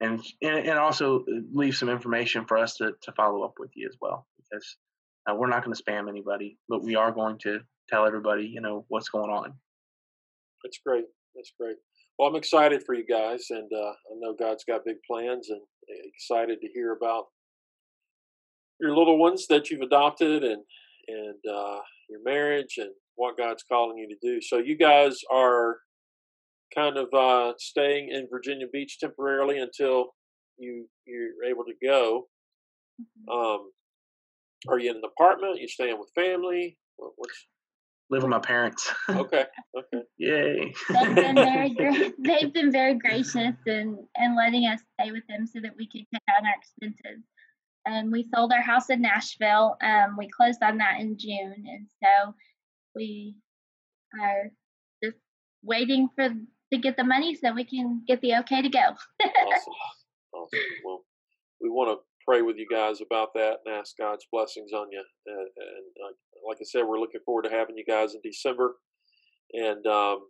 and 0.00 0.22
and 0.42 0.78
also 0.78 1.24
leave 1.52 1.76
some 1.76 1.88
information 1.88 2.46
for 2.46 2.58
us 2.58 2.76
to 2.76 2.92
to 3.02 3.12
follow 3.12 3.42
up 3.42 3.54
with 3.58 3.70
you 3.74 3.88
as 3.88 3.96
well 4.00 4.26
because 4.38 4.76
uh, 5.28 5.34
we're 5.34 5.48
not 5.48 5.64
going 5.64 5.74
to 5.74 5.82
spam 5.82 6.08
anybody, 6.08 6.58
but 6.68 6.82
we 6.82 6.96
are 6.96 7.10
going 7.10 7.38
to 7.38 7.60
tell 7.88 8.06
everybody 8.06 8.44
you 8.44 8.60
know 8.60 8.84
what's 8.88 9.08
going 9.08 9.30
on. 9.30 9.54
That's 10.62 10.78
great. 10.84 11.04
That's 11.34 11.52
great. 11.58 11.76
Well, 12.18 12.28
I'm 12.28 12.36
excited 12.36 12.82
for 12.84 12.94
you 12.94 13.04
guys, 13.04 13.46
and 13.50 13.70
uh, 13.72 13.90
I 13.90 14.14
know 14.18 14.34
God's 14.38 14.64
got 14.64 14.84
big 14.84 14.96
plans, 15.08 15.50
and 15.50 15.60
excited 15.88 16.60
to 16.60 16.68
hear 16.68 16.92
about 16.92 17.24
your 18.80 18.96
little 18.96 19.18
ones 19.18 19.46
that 19.48 19.70
you've 19.70 19.82
adopted, 19.82 20.44
and 20.44 20.62
and 21.08 21.38
uh, 21.52 21.80
your 22.08 22.22
marriage, 22.24 22.74
and 22.78 22.90
what 23.16 23.36
God's 23.36 23.64
calling 23.64 23.98
you 23.98 24.08
to 24.08 24.16
do. 24.22 24.40
So 24.40 24.58
you 24.58 24.76
guys 24.76 25.18
are 25.32 25.78
kind 26.74 26.96
of 26.96 27.12
uh, 27.12 27.54
staying 27.58 28.10
in 28.10 28.28
Virginia 28.30 28.66
Beach 28.72 28.98
temporarily 28.98 29.58
until 29.58 30.14
you 30.58 30.88
you're 31.06 31.44
able 31.48 31.64
to 31.64 31.74
go. 31.82 32.26
Mm-hmm. 33.00 33.36
Um, 33.36 33.70
are 34.68 34.78
you 34.78 34.90
in 34.90 34.96
an 34.96 35.02
apartment? 35.04 35.58
Are 35.58 35.60
you 35.60 35.68
staying 35.68 35.98
with 35.98 36.10
family? 36.14 36.78
What's 36.96 37.46
live 38.10 38.22
with 38.22 38.30
my 38.30 38.38
parents. 38.38 38.90
okay. 39.08 39.44
Okay. 39.76 40.02
Yay. 40.18 40.74
They've 40.88 41.14
been 41.14 41.34
very 41.34 41.74
they've 42.18 42.52
been 42.52 42.72
very 42.72 42.94
gracious 42.94 43.56
and 43.66 43.98
and 44.16 44.36
letting 44.36 44.66
us 44.66 44.80
stay 44.98 45.10
with 45.10 45.24
them 45.28 45.46
so 45.46 45.60
that 45.62 45.72
we 45.76 45.88
could 45.88 46.04
cut 46.12 46.22
down 46.26 46.46
our 46.46 46.54
expenses. 46.58 47.24
And 47.86 48.10
we 48.10 48.26
sold 48.34 48.52
our 48.52 48.62
house 48.62 48.88
in 48.88 49.02
Nashville. 49.02 49.76
Um, 49.82 50.16
we 50.18 50.28
closed 50.30 50.62
on 50.62 50.78
that 50.78 51.00
in 51.00 51.18
June, 51.18 51.64
and 51.66 51.86
so 52.02 52.34
we 52.94 53.36
are 54.18 54.50
just 55.02 55.18
waiting 55.62 56.08
for 56.14 56.30
to 56.72 56.78
get 56.78 56.96
the 56.96 57.04
money 57.04 57.34
so 57.34 57.52
we 57.52 57.64
can 57.64 58.02
get 58.06 58.20
the 58.22 58.36
okay 58.36 58.62
to 58.62 58.68
go. 58.70 58.78
awesome. 59.22 59.74
Awesome. 60.32 60.58
Well, 60.84 61.04
we 61.60 61.68
want 61.68 61.98
to 61.98 62.04
pray 62.26 62.42
with 62.42 62.56
you 62.56 62.66
guys 62.70 63.00
about 63.00 63.28
that 63.34 63.58
and 63.64 63.74
ask 63.74 63.96
God's 63.98 64.26
blessings 64.32 64.72
on 64.72 64.88
you. 64.90 65.02
And, 65.26 65.36
and 65.38 65.86
uh, 66.04 66.12
like 66.48 66.58
I 66.60 66.64
said, 66.64 66.84
we're 66.86 67.00
looking 67.00 67.20
forward 67.24 67.42
to 67.44 67.50
having 67.50 67.76
you 67.76 67.84
guys 67.84 68.14
in 68.14 68.20
December. 68.22 68.76
And 69.52 69.86
um, 69.86 70.20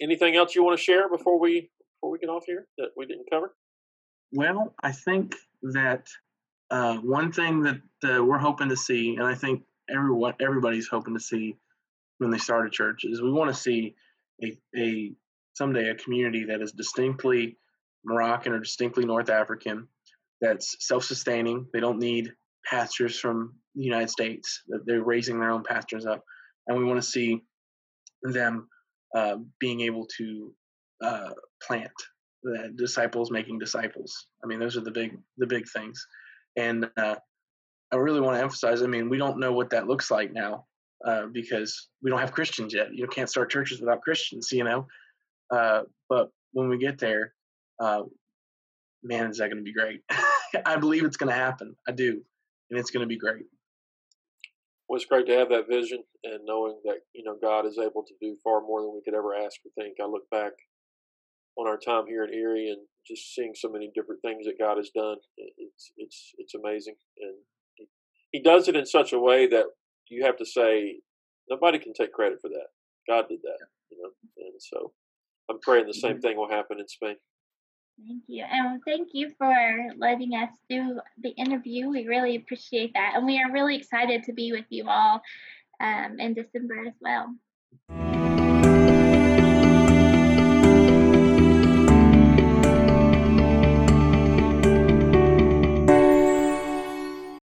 anything 0.00 0.36
else 0.36 0.54
you 0.54 0.64
want 0.64 0.78
to 0.78 0.82
share 0.82 1.08
before 1.08 1.38
we 1.38 1.70
before 2.00 2.10
we 2.10 2.18
get 2.18 2.30
off 2.30 2.44
here 2.46 2.66
that 2.78 2.88
we 2.96 3.06
didn't 3.06 3.26
cover? 3.30 3.54
well, 4.32 4.74
I 4.82 4.92
think 4.92 5.36
that 5.62 6.08
uh, 6.70 6.96
one 6.96 7.32
thing 7.32 7.62
that 7.62 7.80
uh, 8.04 8.24
we're 8.24 8.38
hoping 8.38 8.70
to 8.70 8.76
see, 8.76 9.16
and 9.16 9.26
I 9.26 9.34
think 9.34 9.62
everyone 9.90 10.34
everybody's 10.40 10.88
hoping 10.88 11.14
to 11.14 11.20
see 11.20 11.56
when 12.18 12.30
they 12.30 12.38
start 12.38 12.66
a 12.66 12.70
church, 12.70 13.04
is 13.04 13.20
we 13.20 13.30
want 13.30 13.54
to 13.54 13.60
see 13.60 13.94
a, 14.42 14.58
a 14.76 15.12
someday 15.52 15.90
a 15.90 15.94
community 15.94 16.44
that 16.44 16.62
is 16.62 16.72
distinctly 16.72 17.58
Moroccan 18.04 18.52
or 18.52 18.58
distinctly 18.58 19.04
North 19.04 19.28
African, 19.28 19.86
that's 20.42 20.76
self-sustaining. 20.86 21.66
They 21.72 21.80
don't 21.80 21.98
need 21.98 22.32
pastors 22.66 23.18
from 23.18 23.54
the 23.74 23.84
United 23.84 24.10
States. 24.10 24.62
They're 24.84 25.02
raising 25.02 25.40
their 25.40 25.50
own 25.50 25.62
pastors 25.62 26.04
up, 26.04 26.22
and 26.66 26.76
we 26.76 26.84
want 26.84 27.00
to 27.02 27.08
see 27.08 27.42
them 28.22 28.68
uh, 29.16 29.36
being 29.58 29.80
able 29.80 30.06
to 30.18 30.52
uh, 31.02 31.30
plant 31.66 31.92
the 32.42 32.72
disciples 32.76 33.30
making 33.30 33.58
disciples. 33.58 34.26
I 34.42 34.46
mean, 34.46 34.58
those 34.58 34.76
are 34.76 34.80
the 34.80 34.90
big 34.90 35.16
the 35.38 35.46
big 35.46 35.64
things, 35.68 36.04
and 36.56 36.90
uh, 36.96 37.16
I 37.92 37.96
really 37.96 38.20
want 38.20 38.36
to 38.36 38.42
emphasize. 38.42 38.82
I 38.82 38.86
mean, 38.86 39.08
we 39.08 39.18
don't 39.18 39.38
know 39.38 39.52
what 39.52 39.70
that 39.70 39.86
looks 39.86 40.10
like 40.10 40.32
now 40.32 40.66
uh, 41.06 41.26
because 41.32 41.88
we 42.02 42.10
don't 42.10 42.20
have 42.20 42.32
Christians 42.32 42.74
yet. 42.74 42.88
You 42.92 43.06
can't 43.06 43.30
start 43.30 43.50
churches 43.50 43.80
without 43.80 44.02
Christians, 44.02 44.48
you 44.50 44.64
know. 44.64 44.86
Uh, 45.54 45.82
but 46.08 46.30
when 46.52 46.68
we 46.68 46.78
get 46.78 46.98
there, 46.98 47.34
uh, 47.80 48.02
man, 49.02 49.30
is 49.30 49.38
that 49.38 49.48
going 49.48 49.58
to 49.58 49.62
be 49.62 49.72
great? 49.72 50.00
I 50.66 50.76
believe 50.76 51.04
it's 51.04 51.16
going 51.16 51.30
to 51.32 51.38
happen. 51.38 51.76
I 51.88 51.92
do, 51.92 52.22
and 52.70 52.78
it's 52.78 52.90
going 52.90 53.02
to 53.02 53.08
be 53.08 53.18
great. 53.18 53.44
Well, 54.88 54.96
it's 54.96 55.06
great 55.06 55.26
to 55.26 55.36
have 55.36 55.48
that 55.48 55.68
vision 55.68 56.02
and 56.24 56.40
knowing 56.44 56.78
that 56.84 56.98
you 57.14 57.24
know 57.24 57.36
God 57.40 57.66
is 57.66 57.78
able 57.78 58.04
to 58.04 58.14
do 58.20 58.36
far 58.44 58.60
more 58.60 58.82
than 58.82 58.92
we 58.92 59.02
could 59.04 59.16
ever 59.16 59.34
ask 59.34 59.56
or 59.64 59.70
think. 59.82 59.96
I 60.02 60.06
look 60.06 60.28
back 60.30 60.52
on 61.56 61.66
our 61.66 61.78
time 61.78 62.06
here 62.06 62.24
in 62.24 62.34
Erie 62.34 62.70
and 62.70 62.86
just 63.06 63.34
seeing 63.34 63.52
so 63.54 63.68
many 63.68 63.90
different 63.94 64.22
things 64.22 64.46
that 64.46 64.58
God 64.58 64.76
has 64.76 64.90
done. 64.94 65.16
It's 65.36 65.92
it's 65.96 66.32
it's 66.38 66.54
amazing, 66.54 66.94
and 67.20 67.34
he, 67.74 67.88
he 68.32 68.42
does 68.42 68.68
it 68.68 68.76
in 68.76 68.86
such 68.86 69.12
a 69.12 69.18
way 69.18 69.46
that 69.48 69.66
you 70.08 70.24
have 70.24 70.36
to 70.36 70.46
say 70.46 70.96
nobody 71.48 71.78
can 71.78 71.94
take 71.94 72.12
credit 72.12 72.38
for 72.40 72.48
that. 72.48 72.68
God 73.08 73.28
did 73.28 73.40
that, 73.42 73.58
you 73.90 73.98
know, 74.00 74.10
and 74.36 74.60
so 74.60 74.92
I'm 75.50 75.58
praying 75.60 75.86
the 75.86 75.94
same 75.94 76.12
mm-hmm. 76.12 76.20
thing 76.20 76.36
will 76.36 76.50
happen 76.50 76.78
in 76.78 76.88
Spain. 76.88 77.16
Thank 78.06 78.22
you. 78.26 78.44
And 78.50 78.80
thank 78.84 79.10
you 79.12 79.32
for 79.38 79.54
letting 79.96 80.34
us 80.34 80.50
do 80.68 81.00
the 81.20 81.30
interview. 81.30 81.88
We 81.88 82.06
really 82.06 82.36
appreciate 82.36 82.92
that. 82.94 83.12
And 83.16 83.26
we 83.26 83.40
are 83.40 83.52
really 83.52 83.76
excited 83.76 84.24
to 84.24 84.32
be 84.32 84.52
with 84.52 84.64
you 84.70 84.88
all 84.88 85.22
um, 85.80 86.18
in 86.18 86.34
December 86.34 86.84
as 86.86 86.94
well. 87.00 87.34